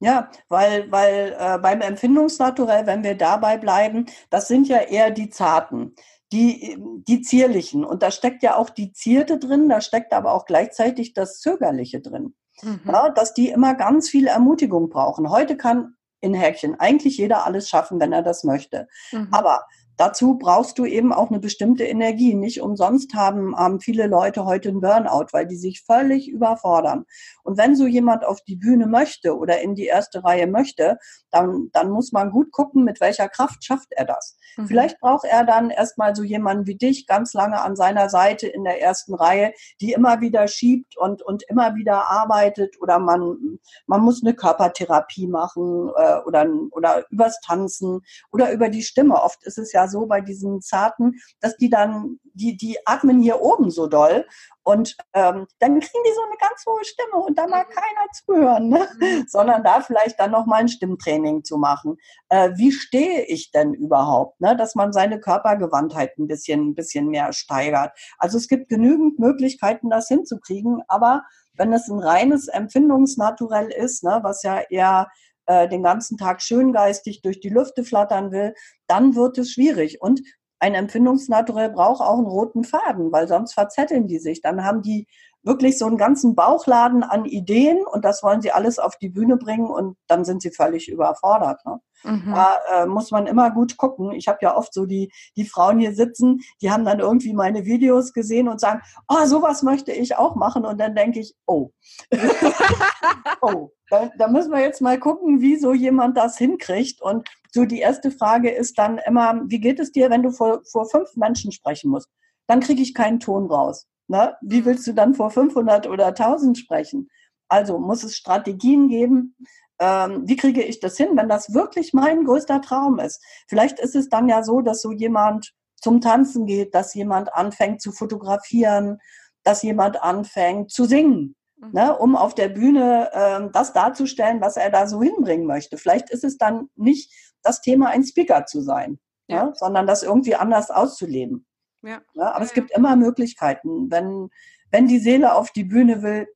Ja, 0.00 0.30
weil, 0.48 0.90
weil 0.92 1.34
äh, 1.38 1.58
beim 1.58 1.80
Empfindungsnaturell, 1.80 2.86
wenn 2.86 3.02
wir 3.02 3.14
dabei 3.14 3.56
bleiben, 3.56 4.06
das 4.28 4.46
sind 4.46 4.68
ja 4.68 4.78
eher 4.78 5.10
die 5.10 5.30
Zarten 5.30 5.94
die, 6.32 6.76
die 7.06 7.22
zierlichen. 7.22 7.84
Und 7.84 8.02
da 8.02 8.10
steckt 8.10 8.42
ja 8.42 8.56
auch 8.56 8.70
die 8.70 8.92
Zierte 8.92 9.38
drin, 9.38 9.68
da 9.68 9.80
steckt 9.80 10.12
aber 10.12 10.32
auch 10.32 10.44
gleichzeitig 10.44 11.14
das 11.14 11.40
Zögerliche 11.40 12.00
drin. 12.00 12.34
Mhm. 12.62 12.80
Ja, 12.86 13.10
dass 13.10 13.34
die 13.34 13.50
immer 13.50 13.74
ganz 13.74 14.08
viel 14.08 14.26
Ermutigung 14.26 14.88
brauchen. 14.88 15.30
Heute 15.30 15.56
kann 15.56 15.94
in 16.20 16.34
Häkchen 16.34 16.78
eigentlich 16.80 17.18
jeder 17.18 17.44
alles 17.44 17.68
schaffen, 17.68 18.00
wenn 18.00 18.12
er 18.12 18.22
das 18.22 18.44
möchte. 18.44 18.88
Mhm. 19.12 19.28
Aber 19.30 19.64
dazu 19.96 20.38
brauchst 20.38 20.78
du 20.78 20.84
eben 20.84 21.12
auch 21.12 21.30
eine 21.30 21.40
bestimmte 21.40 21.84
Energie. 21.84 22.34
Nicht 22.34 22.60
umsonst 22.60 23.14
haben, 23.14 23.56
haben 23.56 23.80
viele 23.80 24.06
Leute 24.06 24.44
heute 24.44 24.68
einen 24.68 24.80
Burnout, 24.80 25.26
weil 25.32 25.46
die 25.46 25.56
sich 25.56 25.82
völlig 25.82 26.28
überfordern. 26.28 27.04
Und 27.42 27.58
wenn 27.58 27.76
so 27.76 27.86
jemand 27.86 28.24
auf 28.24 28.40
die 28.42 28.56
Bühne 28.56 28.86
möchte 28.86 29.36
oder 29.36 29.60
in 29.60 29.74
die 29.74 29.86
erste 29.86 30.24
Reihe 30.24 30.46
möchte, 30.46 30.98
dann, 31.30 31.70
dann 31.72 31.90
muss 31.90 32.12
man 32.12 32.30
gut 32.30 32.52
gucken, 32.52 32.84
mit 32.84 33.00
welcher 33.00 33.28
Kraft 33.28 33.64
schafft 33.64 33.88
er 33.90 34.04
das. 34.04 34.38
Mhm. 34.56 34.66
Vielleicht 34.66 35.00
braucht 35.00 35.24
er 35.24 35.44
dann 35.44 35.70
erstmal 35.70 36.14
so 36.14 36.22
jemanden 36.22 36.66
wie 36.66 36.76
dich 36.76 37.06
ganz 37.06 37.34
lange 37.34 37.60
an 37.60 37.76
seiner 37.76 38.08
Seite 38.08 38.46
in 38.46 38.64
der 38.64 38.80
ersten 38.80 39.14
Reihe, 39.14 39.52
die 39.80 39.92
immer 39.92 40.20
wieder 40.20 40.48
schiebt 40.48 40.96
und, 40.96 41.22
und 41.22 41.44
immer 41.48 41.74
wieder 41.74 42.10
arbeitet 42.10 42.80
oder 42.80 42.98
man, 42.98 43.58
man 43.86 44.00
muss 44.00 44.22
eine 44.22 44.34
Körpertherapie 44.34 45.26
machen 45.26 45.90
äh, 45.96 46.18
oder, 46.26 46.46
oder 46.72 47.04
übers 47.10 47.40
Tanzen 47.40 48.00
oder 48.32 48.52
über 48.52 48.68
die 48.68 48.82
Stimme. 48.82 49.22
Oft 49.22 49.44
ist 49.44 49.58
es 49.58 49.72
ja 49.72 49.85
so 49.88 50.06
bei 50.06 50.20
diesen 50.20 50.60
Zarten, 50.60 51.14
dass 51.40 51.56
die 51.56 51.70
dann, 51.70 52.18
die, 52.34 52.56
die 52.56 52.78
atmen 52.86 53.20
hier 53.20 53.40
oben 53.40 53.70
so 53.70 53.86
doll 53.86 54.26
und 54.62 54.96
ähm, 55.14 55.46
dann 55.60 55.78
kriegen 55.78 56.04
die 56.04 56.14
so 56.14 56.22
eine 56.22 56.36
ganz 56.40 56.64
hohe 56.66 56.84
Stimme 56.84 57.22
und 57.24 57.38
da 57.38 57.46
mag 57.46 57.68
mhm. 57.68 57.74
keiner 57.74 58.10
zuhören, 58.12 58.68
ne? 58.68 58.88
Mhm. 59.00 59.24
sondern 59.28 59.62
da 59.62 59.80
vielleicht 59.80 60.18
dann 60.18 60.32
nochmal 60.32 60.60
ein 60.60 60.68
Stimmtraining 60.68 61.44
zu 61.44 61.56
machen. 61.56 61.96
Äh, 62.28 62.50
wie 62.56 62.72
stehe 62.72 63.22
ich 63.26 63.52
denn 63.52 63.74
überhaupt? 63.74 64.40
Ne? 64.40 64.56
Dass 64.56 64.74
man 64.74 64.92
seine 64.92 65.20
Körpergewandtheit 65.20 66.18
ein 66.18 66.26
bisschen, 66.26 66.70
ein 66.70 66.74
bisschen 66.74 67.08
mehr 67.08 67.32
steigert. 67.32 67.92
Also 68.18 68.38
es 68.38 68.48
gibt 68.48 68.68
genügend 68.68 69.18
Möglichkeiten, 69.20 69.88
das 69.88 70.08
hinzukriegen, 70.08 70.82
aber 70.88 71.22
wenn 71.58 71.72
es 71.72 71.88
ein 71.88 72.00
reines 72.00 72.48
Empfindungsnaturell 72.48 73.68
ist, 73.68 74.04
ne, 74.04 74.18
was 74.22 74.42
ja 74.42 74.60
eher 74.68 75.08
äh, 75.46 75.68
den 75.68 75.82
ganzen 75.82 76.16
Tag 76.16 76.42
schöngeistig 76.42 77.22
durch 77.22 77.40
die 77.40 77.48
Lüfte 77.48 77.84
flattern 77.84 78.30
will, 78.32 78.54
dann 78.86 79.14
wird 79.14 79.38
es 79.38 79.52
schwierig. 79.52 80.00
Und 80.00 80.20
ein 80.58 80.74
Empfindungsnaturell 80.74 81.70
braucht 81.70 82.00
auch 82.00 82.18
einen 82.18 82.26
roten 82.26 82.64
Faden, 82.64 83.12
weil 83.12 83.28
sonst 83.28 83.54
verzetteln 83.54 84.06
die 84.06 84.18
sich. 84.18 84.40
Dann 84.40 84.64
haben 84.64 84.82
die 84.82 85.06
wirklich 85.46 85.78
so 85.78 85.86
einen 85.86 85.96
ganzen 85.96 86.34
Bauchladen 86.34 87.04
an 87.04 87.24
Ideen 87.24 87.86
und 87.86 88.04
das 88.04 88.22
wollen 88.22 88.42
sie 88.42 88.50
alles 88.50 88.78
auf 88.78 88.96
die 88.96 89.08
Bühne 89.08 89.36
bringen 89.36 89.66
und 89.66 89.96
dann 90.08 90.24
sind 90.24 90.42
sie 90.42 90.50
völlig 90.50 90.88
überfordert. 90.88 91.64
Ne? 91.64 91.80
Mhm. 92.02 92.32
Da 92.34 92.58
äh, 92.72 92.86
muss 92.86 93.12
man 93.12 93.26
immer 93.26 93.50
gut 93.52 93.76
gucken. 93.76 94.10
Ich 94.10 94.26
habe 94.26 94.38
ja 94.42 94.56
oft 94.56 94.74
so 94.74 94.86
die, 94.86 95.12
die 95.36 95.44
Frauen 95.44 95.78
hier 95.78 95.94
sitzen, 95.94 96.40
die 96.60 96.70
haben 96.70 96.84
dann 96.84 96.98
irgendwie 96.98 97.32
meine 97.32 97.64
Videos 97.64 98.12
gesehen 98.12 98.48
und 98.48 98.60
sagen, 98.60 98.82
oh, 99.08 99.24
sowas 99.26 99.62
möchte 99.62 99.92
ich 99.92 100.16
auch 100.16 100.34
machen. 100.34 100.64
Und 100.64 100.80
dann 100.80 100.96
denke 100.96 101.20
ich, 101.20 101.34
oh, 101.46 101.70
oh, 103.40 103.70
da, 103.88 104.10
da 104.18 104.28
müssen 104.28 104.52
wir 104.52 104.60
jetzt 104.60 104.82
mal 104.82 104.98
gucken, 104.98 105.40
wie 105.40 105.56
so 105.56 105.72
jemand 105.72 106.16
das 106.16 106.36
hinkriegt. 106.36 107.00
Und 107.00 107.28
so 107.52 107.64
die 107.64 107.78
erste 107.78 108.10
Frage 108.10 108.50
ist 108.50 108.78
dann 108.78 108.98
immer, 109.06 109.42
wie 109.46 109.60
geht 109.60 109.78
es 109.78 109.92
dir, 109.92 110.10
wenn 110.10 110.24
du 110.24 110.30
vor, 110.30 110.62
vor 110.70 110.88
fünf 110.88 111.14
Menschen 111.14 111.52
sprechen 111.52 111.90
musst? 111.90 112.08
Dann 112.48 112.60
kriege 112.60 112.82
ich 112.82 112.94
keinen 112.94 113.20
Ton 113.20 113.46
raus. 113.46 113.86
Ne? 114.08 114.36
Wie 114.40 114.64
willst 114.64 114.86
du 114.86 114.92
dann 114.92 115.14
vor 115.14 115.30
500 115.30 115.88
oder 115.88 116.06
1000 116.06 116.56
sprechen? 116.58 117.08
Also 117.48 117.78
muss 117.78 118.04
es 118.04 118.16
Strategien 118.16 118.88
geben. 118.88 119.36
Ähm, 119.78 120.22
wie 120.26 120.36
kriege 120.36 120.62
ich 120.62 120.80
das 120.80 120.96
hin, 120.96 121.10
wenn 121.14 121.28
das 121.28 121.52
wirklich 121.52 121.92
mein 121.92 122.24
größter 122.24 122.60
Traum 122.62 122.98
ist? 122.98 123.22
Vielleicht 123.48 123.78
ist 123.78 123.94
es 123.94 124.08
dann 124.08 124.28
ja 124.28 124.42
so, 124.42 124.60
dass 124.60 124.80
so 124.80 124.90
jemand 124.90 125.52
zum 125.76 126.00
Tanzen 126.00 126.46
geht, 126.46 126.74
dass 126.74 126.94
jemand 126.94 127.34
anfängt 127.34 127.82
zu 127.82 127.92
fotografieren, 127.92 128.98
dass 129.44 129.62
jemand 129.62 130.02
anfängt 130.02 130.70
zu 130.70 130.84
singen, 130.86 131.36
mhm. 131.56 131.70
ne, 131.72 131.96
um 131.96 132.16
auf 132.16 132.34
der 132.34 132.48
Bühne 132.48 133.10
ähm, 133.12 133.50
das 133.52 133.72
darzustellen, 133.72 134.40
was 134.40 134.56
er 134.56 134.70
da 134.70 134.86
so 134.86 135.02
hinbringen 135.02 135.46
möchte. 135.46 135.76
Vielleicht 135.76 136.10
ist 136.10 136.24
es 136.24 136.38
dann 136.38 136.68
nicht 136.74 137.12
das 137.42 137.60
Thema, 137.60 137.90
ein 137.90 138.04
Speaker 138.04 138.46
zu 138.46 138.62
sein, 138.62 138.98
ja. 139.28 139.46
ne, 139.46 139.52
sondern 139.54 139.86
das 139.86 140.02
irgendwie 140.02 140.34
anders 140.34 140.70
auszuleben. 140.70 141.46
Ja. 141.86 142.00
ja 142.14 142.30
aber 142.32 142.40
ja, 142.40 142.44
es 142.44 142.52
gibt 142.52 142.70
immer 142.72 142.96
Möglichkeiten. 142.96 143.90
Wenn, 143.90 144.30
wenn 144.70 144.88
die 144.88 144.98
Seele 144.98 145.34
auf 145.34 145.50
die 145.50 145.64
Bühne 145.64 146.02
will, 146.02 146.26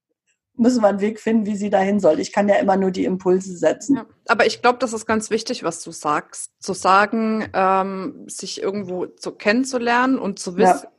müssen 0.54 0.82
wir 0.82 0.88
einen 0.88 1.00
Weg 1.00 1.20
finden, 1.20 1.46
wie 1.46 1.56
sie 1.56 1.70
dahin 1.70 2.00
soll. 2.00 2.20
Ich 2.20 2.32
kann 2.32 2.48
ja 2.48 2.56
immer 2.56 2.76
nur 2.76 2.90
die 2.90 3.04
Impulse 3.04 3.56
setzen. 3.56 3.96
Ja, 3.96 4.06
aber 4.28 4.46
ich 4.46 4.60
glaube, 4.60 4.78
das 4.78 4.92
ist 4.92 5.06
ganz 5.06 5.30
wichtig, 5.30 5.64
was 5.64 5.82
du 5.82 5.90
sagst. 5.90 6.52
Zu 6.60 6.74
sagen, 6.74 7.48
ähm, 7.54 8.26
sich 8.26 8.62
irgendwo 8.62 9.06
zu 9.06 9.32
kennenzulernen 9.32 10.18
und 10.18 10.38
zu 10.38 10.56
wissen, 10.56 10.84
ja. 10.84 10.90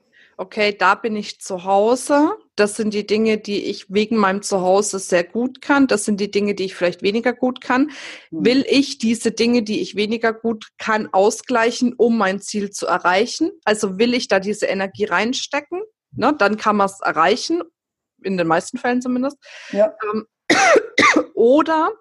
Okay, 0.41 0.75
da 0.75 0.95
bin 0.95 1.15
ich 1.15 1.39
zu 1.39 1.65
Hause. 1.65 2.31
Das 2.55 2.75
sind 2.75 2.95
die 2.95 3.05
Dinge, 3.05 3.37
die 3.37 3.65
ich 3.65 3.85
wegen 3.89 4.17
meinem 4.17 4.41
Zuhause 4.41 4.97
sehr 4.97 5.23
gut 5.23 5.61
kann. 5.61 5.85
Das 5.85 6.03
sind 6.03 6.19
die 6.19 6.31
Dinge, 6.31 6.55
die 6.55 6.65
ich 6.65 6.75
vielleicht 6.75 7.03
weniger 7.03 7.31
gut 7.31 7.61
kann. 7.61 7.91
Mhm. 8.31 8.45
Will 8.45 8.65
ich 8.67 8.97
diese 8.97 9.31
Dinge, 9.31 9.61
die 9.61 9.81
ich 9.81 9.95
weniger 9.95 10.33
gut 10.33 10.69
kann, 10.79 11.07
ausgleichen, 11.13 11.93
um 11.93 12.17
mein 12.17 12.41
Ziel 12.41 12.71
zu 12.71 12.87
erreichen? 12.87 13.51
Also 13.65 13.99
will 13.99 14.15
ich 14.15 14.27
da 14.27 14.39
diese 14.39 14.65
Energie 14.65 15.05
reinstecken? 15.05 15.83
Ne, 16.13 16.33
dann 16.37 16.57
kann 16.57 16.75
man 16.75 16.87
es 16.87 16.99
erreichen 17.01 17.61
in 18.23 18.35
den 18.35 18.47
meisten 18.47 18.79
Fällen 18.79 19.01
zumindest. 19.01 19.37
Ja. 19.71 19.93
Ähm, 20.11 20.25
oder 21.35 21.91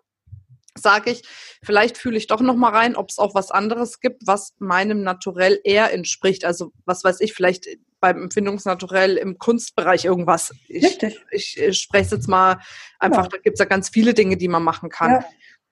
sage 0.76 1.10
ich, 1.10 1.22
vielleicht 1.62 1.98
fühle 1.98 2.16
ich 2.16 2.26
doch 2.26 2.40
noch 2.40 2.56
mal 2.56 2.70
rein, 2.70 2.96
ob 2.96 3.10
es 3.10 3.18
auch 3.18 3.34
was 3.34 3.50
anderes 3.50 4.00
gibt, 4.00 4.26
was 4.26 4.54
meinem 4.58 5.02
Naturell 5.02 5.60
eher 5.64 5.92
entspricht. 5.92 6.44
Also 6.44 6.72
was 6.84 7.04
weiß 7.04 7.20
ich, 7.20 7.32
vielleicht 7.34 7.66
beim 8.00 8.22
Empfindungsnaturell 8.22 9.16
im 9.16 9.38
Kunstbereich 9.38 10.04
irgendwas. 10.04 10.52
Ich, 10.68 10.84
Richtig. 10.84 11.20
ich, 11.30 11.58
ich 11.58 11.78
spreche 11.78 12.06
es 12.06 12.10
jetzt 12.10 12.28
mal 12.28 12.58
einfach, 12.98 13.24
ja. 13.24 13.28
da 13.28 13.38
gibt 13.38 13.54
es 13.54 13.60
ja 13.60 13.66
ganz 13.66 13.90
viele 13.90 14.14
Dinge, 14.14 14.36
die 14.36 14.48
man 14.48 14.62
machen 14.62 14.88
kann. 14.88 15.10
Ja. 15.10 15.24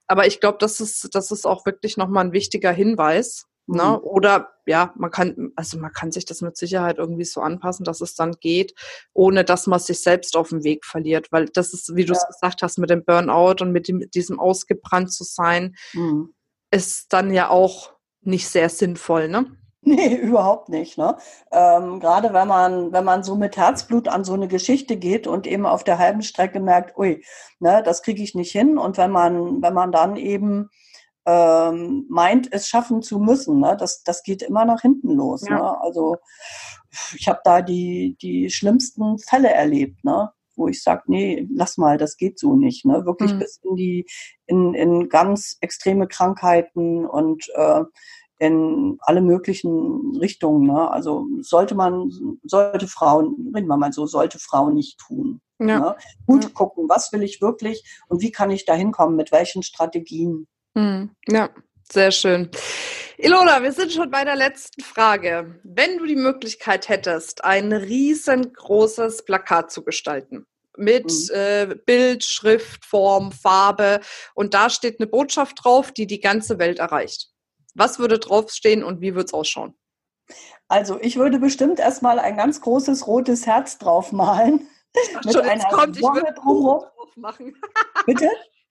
Aber 0.07 0.27
ich 0.27 0.41
glaube, 0.41 0.59
das 0.59 0.81
ist, 0.81 1.15
das 1.15 1.31
ist 1.31 1.47
auch 1.47 1.67
wirklich 1.67 1.97
nochmal 1.97 2.27
ein 2.27 2.33
wichtiger 2.33 2.73
Hinweis. 2.73 3.47
Ne? 3.69 3.83
Mhm. 3.83 3.99
Oder 4.03 4.49
ja, 4.67 4.93
man 4.97 5.11
kann, 5.11 5.53
also 5.57 5.79
man 5.79 5.93
kann 5.93 6.11
sich 6.11 6.25
das 6.25 6.41
mit 6.41 6.57
Sicherheit 6.57 6.99
irgendwie 6.99 7.25
so 7.25 7.41
anpassen, 7.41 7.85
dass 7.85 8.01
es 8.01 8.15
dann 8.15 8.33
geht, 8.41 8.75
ohne 9.13 9.45
dass 9.45 9.67
man 9.67 9.79
sich 9.79 10.01
selbst 10.01 10.37
auf 10.37 10.49
dem 10.49 10.65
Weg 10.65 10.85
verliert. 10.85 11.31
Weil 11.31 11.47
das 11.47 11.73
ist, 11.73 11.95
wie 11.95 12.05
du 12.05 12.13
es 12.13 12.27
gesagt 12.27 12.63
hast, 12.63 12.79
mit 12.79 12.91
dem 12.91 13.05
Burnout 13.05 13.63
und 13.63 13.73
mit 13.73 13.89
dem, 13.89 14.11
diesem 14.11 14.41
ausgebrannt 14.41 15.13
zu 15.13 15.25
sein, 15.25 15.77
mhm. 15.93 16.35
ist 16.71 17.13
dann 17.13 17.33
ja 17.33 17.51
auch 17.51 17.93
nicht 18.23 18.49
sehr 18.49 18.69
sinnvoll, 18.69 19.29
ne? 19.29 19.47
Nee, 19.83 20.15
überhaupt 20.17 20.69
nicht. 20.69 20.99
Ne? 20.99 21.17
Ähm, 21.53 22.01
Gerade 22.01 22.33
wenn 22.33 22.49
man, 22.49 22.93
wenn 22.93 23.05
man 23.05 23.23
so 23.23 23.37
mit 23.37 23.57
Herzblut 23.57 24.09
an 24.09 24.25
so 24.25 24.35
eine 24.35 24.49
Geschichte 24.49 24.97
geht 24.97 25.27
und 25.27 25.47
eben 25.47 25.67
auf 25.67 25.85
der 25.85 25.99
halben 25.99 26.23
Strecke 26.23 26.61
merkt, 26.61 26.99
ui, 26.99 27.25
ne, 27.61 27.83
das 27.85 28.03
kriege 28.03 28.23
ich 28.23 28.35
nicht 28.35 28.53
hin. 28.53 28.79
Und 28.79 28.99
wenn 28.99 29.11
man, 29.11 29.63
wenn 29.63 29.75
man 29.75 29.93
dann 29.93 30.17
eben 30.17 30.71
ähm, 31.29 32.07
meint, 32.09 32.51
es 32.53 32.69
schaffen 32.69 33.03
zu 33.03 33.19
müssen. 33.19 33.61
Ne? 33.61 33.77
Das, 33.79 34.03
das 34.03 34.23
geht 34.23 34.43
immer 34.43 34.65
nach 34.65 34.81
hinten 34.81 35.15
los. 35.15 35.45
Ja. 35.47 35.57
Ne? 35.57 35.81
Also 35.83 36.17
ich 37.15 37.29
habe 37.29 37.41
da 37.45 37.61
die, 37.61 38.17
die 38.23 38.49
schlimmsten 38.49 39.19
Fälle 39.19 39.53
erlebt, 39.53 40.03
ne? 40.05 40.31
wo 40.57 40.69
ich 40.69 40.83
sage, 40.83 41.03
nee, 41.07 41.47
lass 41.55 41.77
mal, 41.77 41.99
das 41.99 42.17
geht 42.17 42.39
so 42.39 42.57
nicht. 42.57 42.87
Ne? 42.87 43.05
Wirklich 43.05 43.35
mhm. 43.35 43.39
bis 43.41 43.61
in 43.63 43.77
die, 43.77 44.07
in, 44.47 44.73
in 44.73 45.09
ganz 45.11 45.59
extreme 45.61 46.09
Krankheiten 46.09 47.05
und 47.05 47.45
äh, 47.55 47.85
in 48.39 48.97
alle 49.01 49.21
möglichen 49.21 50.17
Richtungen. 50.19 50.67
Ne? 50.67 50.91
Also 50.91 51.27
sollte 51.43 51.75
man, 51.75 52.11
sollte 52.43 52.89
Frauen, 52.89 53.53
reden 53.55 53.67
wir 53.67 53.77
mal 53.77 53.93
so, 53.93 54.07
sollte 54.07 54.39
Frauen 54.39 54.75
nicht 54.75 54.99
tun. 54.99 55.43
Ja. 55.59 55.67
Ne? 55.67 55.97
Gut 56.27 56.45
ja. 56.45 56.51
gucken, 56.51 56.89
was 56.89 57.13
will 57.13 57.23
ich 57.23 57.43
wirklich 57.43 57.85
und 58.09 58.23
wie 58.23 58.33
kann 58.33 58.51
ich 58.51 58.65
da 58.65 58.73
hinkommen, 58.73 59.15
mit 59.15 59.31
welchen 59.31 59.63
Strategien. 59.63 60.49
Hm, 60.79 61.11
ja, 61.27 61.51
sehr 61.91 62.13
schön. 62.13 62.51
Ilona, 63.17 63.61
wir 63.65 63.73
sind 63.73 63.93
schon 63.93 64.13
bei 64.13 64.25
der 64.25 64.37
letzten 64.37 64.81
Frage. 64.81 65.59
Wenn 65.65 65.99
du 65.99 66.07
die 66.07 66.15
Möglichkeit 66.15 66.89
hättest, 66.89 67.45
ein 67.45 67.73
riesengroßes 67.73 69.25
Plakat 69.25 69.73
zu 69.73 69.83
gestalten, 69.83 70.47
mit 70.77 71.07
mhm. 71.07 71.35
äh, 71.35 71.75
Bild, 71.85 72.25
Schrift, 72.25 72.85
Form, 72.85 73.33
Farbe 73.33 73.99
und 74.35 74.55
da 74.55 74.71
steht 74.71 75.01
eine 75.01 75.09
Botschaft 75.09 75.65
drauf, 75.65 75.91
die 75.91 76.07
die 76.07 76.21
ganze 76.21 76.61
Welt 76.61 76.79
erreicht. 76.79 77.31
Was 77.75 77.99
würde 77.99 78.21
draufstehen 78.21 78.85
und 78.85 79.01
wie 79.01 79.15
würde 79.15 79.27
es 79.27 79.35
ausschauen? 79.35 79.75
Also 80.69 81.01
ich 81.01 81.17
würde 81.17 81.41
bestimmt 81.41 81.81
erstmal 81.81 82.21
ein 82.21 82.37
ganz 82.37 82.61
großes 82.61 83.09
rotes 83.09 83.47
Herz 83.47 83.79
draufmalen. 83.79 84.69
Ich 85.03 85.13
dachte 85.13 85.33
schon, 85.33 85.45
jetzt 85.45 85.69
kommt, 85.71 85.97
ich 85.97 86.03
würde 86.03 86.35
drauf 86.35 86.85
machen. 87.17 87.57
Bitte? 88.07 88.31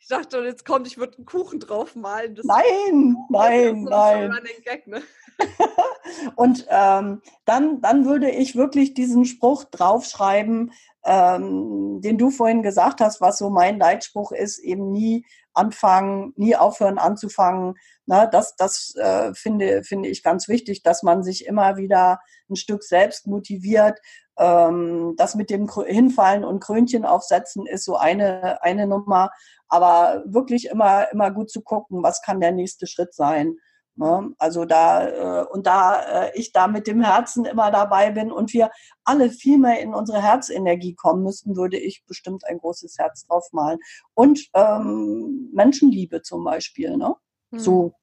Ich 0.09 0.15
dachte, 0.15 0.37
jetzt 0.37 0.65
kommt, 0.65 0.87
ich 0.87 0.97
würde 0.97 1.17
einen 1.17 1.25
Kuchen 1.25 1.59
draufmalen. 1.59 2.33
Das 2.33 2.45
nein, 2.45 3.17
nein, 3.29 3.83
nein. 3.89 4.31
Gag, 4.63 4.87
ne? 4.87 5.01
Und 6.37 6.65
ähm, 6.69 7.21
dann, 7.43 7.81
dann 7.81 8.05
würde 8.05 8.31
ich 8.31 8.55
wirklich 8.55 8.93
diesen 8.93 9.25
Spruch 9.25 9.65
draufschreiben, 9.65 10.71
ähm, 11.03 11.99
den 11.99 12.17
du 12.17 12.29
vorhin 12.29 12.63
gesagt 12.63 13.01
hast, 13.01 13.19
was 13.19 13.37
so 13.37 13.49
mein 13.49 13.79
Leitspruch 13.79 14.31
ist, 14.31 14.59
eben 14.59 14.93
nie 14.93 15.25
anfangen, 15.53 16.31
nie 16.37 16.55
aufhören 16.55 16.99
anzufangen. 16.99 17.73
Na, 18.05 18.27
das 18.27 18.55
das 18.55 18.95
äh, 18.95 19.33
finde, 19.33 19.83
finde 19.83 20.07
ich 20.07 20.23
ganz 20.23 20.47
wichtig, 20.47 20.83
dass 20.83 21.03
man 21.03 21.21
sich 21.21 21.45
immer 21.45 21.75
wieder 21.75 22.21
ein 22.49 22.55
Stück 22.55 22.83
selbst 22.83 23.27
motiviert. 23.27 23.99
Ähm, 24.37 25.15
das 25.17 25.35
mit 25.35 25.49
dem 25.49 25.69
Hinfallen 25.69 26.43
und 26.43 26.59
Krönchen 26.59 27.05
aufsetzen 27.05 27.65
ist 27.65 27.85
so 27.85 27.95
eine, 27.95 28.61
eine 28.61 28.87
Nummer 28.87 29.31
aber 29.69 30.23
wirklich 30.25 30.67
immer, 30.67 31.11
immer 31.11 31.31
gut 31.31 31.49
zu 31.49 31.61
gucken, 31.61 32.03
was 32.03 32.21
kann 32.21 32.39
der 32.39 32.51
nächste 32.51 32.87
Schritt 32.87 33.13
sein. 33.13 33.57
Ne? 33.95 34.31
Also 34.37 34.65
da, 34.65 35.41
äh, 35.41 35.45
und 35.47 35.65
da 35.65 36.25
äh, 36.25 36.31
ich 36.35 36.51
da 36.51 36.67
mit 36.67 36.87
dem 36.87 37.01
Herzen 37.03 37.45
immer 37.45 37.71
dabei 37.71 38.11
bin 38.11 38.31
und 38.31 38.53
wir 38.53 38.69
alle 39.03 39.29
viel 39.31 39.57
mehr 39.57 39.79
in 39.79 39.93
unsere 39.93 40.21
Herzenergie 40.21 40.93
kommen 40.93 41.23
müssten, 41.23 41.55
würde 41.55 41.77
ich 41.77 42.05
bestimmt 42.05 42.45
ein 42.45 42.59
großes 42.59 42.97
Herz 42.99 43.25
drauf 43.25 43.47
malen. 43.53 43.79
Und 44.13 44.47
ähm, 44.53 45.49
Menschenliebe 45.53 46.21
zum 46.21 46.43
Beispiel, 46.43 46.95
ne? 46.95 47.15
Mhm. 47.51 47.59
So, 47.59 47.93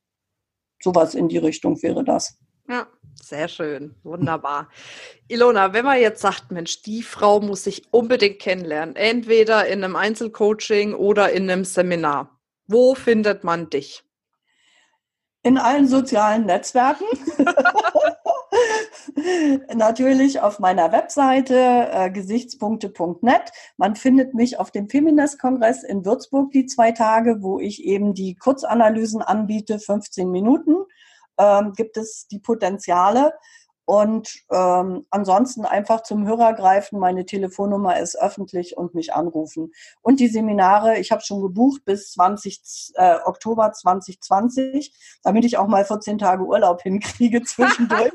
sowas 0.82 1.14
in 1.14 1.28
die 1.28 1.38
Richtung 1.38 1.80
wäre 1.82 2.02
das. 2.02 2.38
Ja, 2.68 2.86
sehr 3.22 3.48
schön. 3.48 3.94
Wunderbar. 4.02 4.68
Ilona, 5.28 5.72
wenn 5.72 5.84
man 5.84 6.00
jetzt 6.00 6.20
sagt, 6.20 6.50
Mensch, 6.50 6.82
die 6.82 7.02
Frau 7.02 7.40
muss 7.40 7.64
sich 7.64 7.82
unbedingt 7.90 8.38
kennenlernen, 8.38 8.96
entweder 8.96 9.66
in 9.66 9.82
einem 9.84 9.96
Einzelcoaching 9.96 10.94
oder 10.94 11.32
in 11.32 11.50
einem 11.50 11.64
Seminar, 11.64 12.38
wo 12.66 12.94
findet 12.94 13.44
man 13.44 13.70
dich? 13.70 14.02
In 15.42 15.58
allen 15.58 15.86
sozialen 15.86 16.46
Netzwerken. 16.46 17.04
Natürlich 19.74 20.40
auf 20.40 20.58
meiner 20.58 20.92
Webseite 20.92 21.88
äh, 21.90 22.10
gesichtspunkte.net. 22.10 23.52
Man 23.76 23.96
findet 23.96 24.34
mich 24.34 24.58
auf 24.58 24.70
dem 24.70 24.88
Feminist-Kongress 24.88 25.82
in 25.82 26.04
Würzburg 26.04 26.50
die 26.52 26.66
zwei 26.66 26.92
Tage, 26.92 27.42
wo 27.42 27.60
ich 27.60 27.84
eben 27.84 28.14
die 28.14 28.36
Kurzanalysen 28.36 29.22
anbiete, 29.22 29.78
15 29.78 30.30
Minuten. 30.30 30.76
Ähm, 31.38 31.72
gibt 31.72 31.96
es 31.96 32.26
die 32.28 32.38
Potenziale. 32.38 33.32
Und 33.86 34.32
ähm, 34.50 35.06
ansonsten 35.10 35.66
einfach 35.66 36.02
zum 36.02 36.26
Hörer 36.26 36.54
greifen. 36.54 36.98
Meine 36.98 37.26
Telefonnummer 37.26 38.00
ist 38.00 38.18
öffentlich 38.18 38.78
und 38.78 38.94
mich 38.94 39.12
anrufen. 39.12 39.72
Und 40.00 40.20
die 40.20 40.28
Seminare, 40.28 40.98
ich 40.98 41.12
habe 41.12 41.22
schon 41.22 41.42
gebucht 41.42 41.84
bis 41.84 42.12
20, 42.12 42.92
äh, 42.94 43.16
Oktober 43.26 43.72
2020, 43.72 44.94
damit 45.22 45.44
ich 45.44 45.58
auch 45.58 45.66
mal 45.66 45.84
14 45.84 46.16
Tage 46.16 46.44
Urlaub 46.44 46.80
hinkriege 46.80 47.42
zwischendurch 47.44 48.12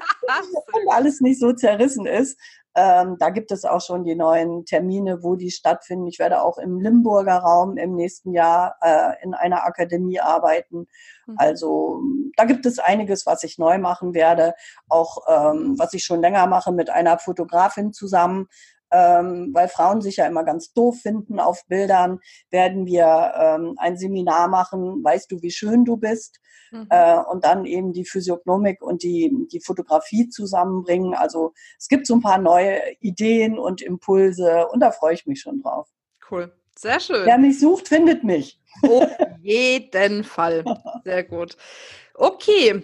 und 0.74 0.92
alles 0.92 1.22
nicht 1.22 1.40
so 1.40 1.54
zerrissen 1.54 2.08
ist. 2.08 2.40
Ähm, 2.82 3.18
da 3.20 3.30
gibt 3.30 3.52
es 3.52 3.66
auch 3.66 3.82
schon 3.82 4.06
die 4.06 4.16
neuen 4.16 4.64
Termine, 4.64 5.22
wo 5.22 5.36
die 5.36 5.52
stattfinden. 5.52 6.08
Ich 6.08 6.18
werde 6.18 6.42
auch 6.42 6.58
im 6.58 6.80
Limburger 6.80 7.40
Raum 7.40 7.76
im 7.76 7.94
nächsten 7.94 8.32
Jahr 8.32 8.78
äh, 8.82 9.22
in 9.22 9.34
einer 9.34 9.66
Akademie 9.66 10.22
arbeiten. 10.22 10.88
Mhm. 11.28 11.36
Also 11.38 12.02
da 12.38 12.46
gibt 12.46 12.66
es 12.66 12.80
einiges, 12.80 13.26
was 13.26 13.44
ich 13.44 13.58
neu 13.58 13.80
machen 13.80 14.14
werde. 14.14 14.54
Auch 14.88 15.18
ähm, 15.28 15.78
was 15.78 15.94
ich 15.94 16.06
schon 16.06 16.22
länger 16.22 16.48
mache 16.48 16.72
mit 16.72 16.90
einer 16.90 17.20
Fotografin 17.20 17.92
zusammen. 17.92 18.48
Ähm, 18.92 19.52
weil 19.54 19.68
Frauen 19.68 20.02
sich 20.02 20.18
ja 20.18 20.26
immer 20.26 20.44
ganz 20.44 20.74
doof 20.74 21.02
finden 21.02 21.40
auf 21.40 21.66
Bildern, 21.68 22.20
werden 22.50 22.86
wir 22.86 23.34
ähm, 23.38 23.76
ein 23.78 23.98
Seminar 23.98 24.48
machen, 24.48 25.04
weißt 25.04 25.32
du, 25.32 25.42
wie 25.42 25.52
schön 25.52 25.86
du 25.86 25.98
bist, 25.98 26.40
mhm. 26.72 26.88
äh, 26.90 27.20
und 27.20 27.44
dann 27.46 27.66
eben 27.66 27.94
die 27.94 28.06
Physiognomik 28.06 28.82
und 28.82 29.04
die, 29.04 29.32
die 29.52 29.60
Fotografie 29.60 30.30
zusammenbringen. 30.30 31.14
Also 31.14 31.54
es 31.78 31.88
gibt 31.88 32.08
so 32.08 32.16
ein 32.16 32.22
paar 32.22 32.40
neue 32.40 32.82
Ideen 33.00 33.60
und 33.60 33.82
Impulse 33.82 34.68
und 34.72 34.80
da 34.80 34.92
freue 34.92 35.14
ich 35.14 35.26
mich 35.26 35.42
schon 35.42 35.62
drauf. 35.62 35.88
Cool. 36.30 36.52
Sehr 36.78 37.00
schön. 37.00 37.26
Wer 37.26 37.38
mich 37.38 37.60
sucht, 37.60 37.90
findet 37.90 38.24
mich. 38.24 38.62
Auf 38.84 39.10
jeden 39.42 40.24
Fall. 40.24 40.64
Sehr 41.04 41.26
gut. 41.26 41.58
Okay, 42.14 42.84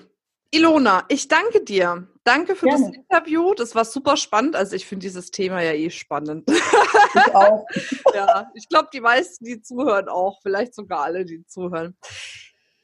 Ilona, 0.52 1.06
ich 1.10 1.28
danke 1.28 1.64
dir. 1.64 2.08
Danke 2.24 2.56
für 2.56 2.66
Gerne. 2.66 2.88
das 2.88 2.96
Interview. 2.96 3.54
Das 3.54 3.76
war 3.76 3.86
super 3.86 4.18
spannend. 4.18 4.56
Also 4.56 4.76
ich 4.76 4.86
finde 4.86 5.04
dieses 5.04 5.30
Thema 5.32 5.62
ja 5.62 5.74
eh 5.74 5.90
spannend. 5.90 6.50
Ich 6.50 7.36
auch. 7.36 7.66
ja, 8.16 8.50
ich 8.56 8.68
glaube, 8.68 8.90
die 8.92 9.02
meisten, 9.02 9.46
die 9.46 9.62
zuhören, 9.62 10.10
auch. 10.10 10.40
Vielleicht 10.42 10.74
sogar 10.74 11.02
alle, 11.04 11.26
die 11.26 11.46
zuhören. 11.46 11.96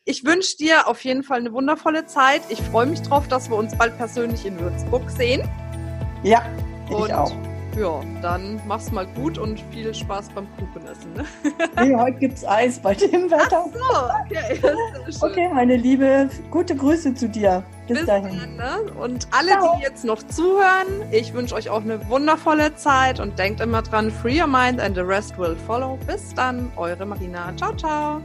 Ich 0.06 0.26
wünsche 0.26 0.58
dir 0.58 0.88
auf 0.88 1.04
jeden 1.04 1.24
Fall 1.24 1.40
eine 1.40 1.54
wundervolle 1.54 2.06
Zeit. 2.06 2.42
Ich 2.50 2.62
freue 2.62 2.88
mich 2.88 3.02
drauf, 3.02 3.28
dass 3.28 3.50
wir 3.50 3.58
uns 3.58 3.78
bald 3.78 3.98
persönlich 3.98 4.46
in 4.46 4.60
Würzburg 4.60 5.10
sehen. 5.10 5.48
Ja, 6.24 6.44
ich 6.88 6.96
Und 6.96 7.12
auch. 7.12 7.51
Ja, 7.78 8.02
dann 8.22 8.60
mach's 8.68 8.92
mal 8.92 9.08
gut 9.08 9.38
und 9.38 9.60
viel 9.72 9.94
Spaß 9.94 10.30
beim 10.30 10.48
Kuchenessen. 10.58 11.14
Ne? 11.14 11.26
Nee, 11.82 11.96
heute 11.96 12.18
gibt's 12.20 12.46
Eis 12.46 12.80
bei 12.80 12.94
dem 12.94 13.32
Wetter. 13.32 13.66
Ach 13.66 14.30
so, 14.30 14.36
okay. 14.38 14.60
Okay, 15.22 15.50
meine 15.54 15.76
Liebe, 15.78 16.30
gute 16.50 16.76
Grüße 16.76 17.14
zu 17.14 17.30
dir. 17.30 17.64
Bis, 17.88 18.00
Bis 18.00 18.08
dahin. 18.08 18.38
Dann, 18.38 18.56
ne? 18.56 18.92
Und 18.94 19.28
alle, 19.32 19.52
Ciao. 19.52 19.76
die 19.78 19.84
jetzt 19.84 20.04
noch 20.06 20.22
zuhören, 20.24 20.88
ich 21.12 21.34
wünsche 21.34 21.56
euch 21.56 21.70
auch 21.70 21.82
eine 21.82 22.08
wundervolle 22.10 22.76
Zeit 22.76 23.20
und 23.20 23.38
denkt 23.40 23.62
immer 23.62 23.82
dran, 23.82 24.12
free 24.12 24.40
your 24.40 24.48
mind 24.48 24.80
and 24.80 24.96
the 24.96 25.02
rest 25.02 25.38
will 25.38 25.56
follow. 25.68 25.98
Bis 26.08 26.34
dann, 26.34 26.72
eure 26.76 27.06
Marina. 27.06 27.54
Ciao, 27.56 27.76
ciao. 27.76 28.22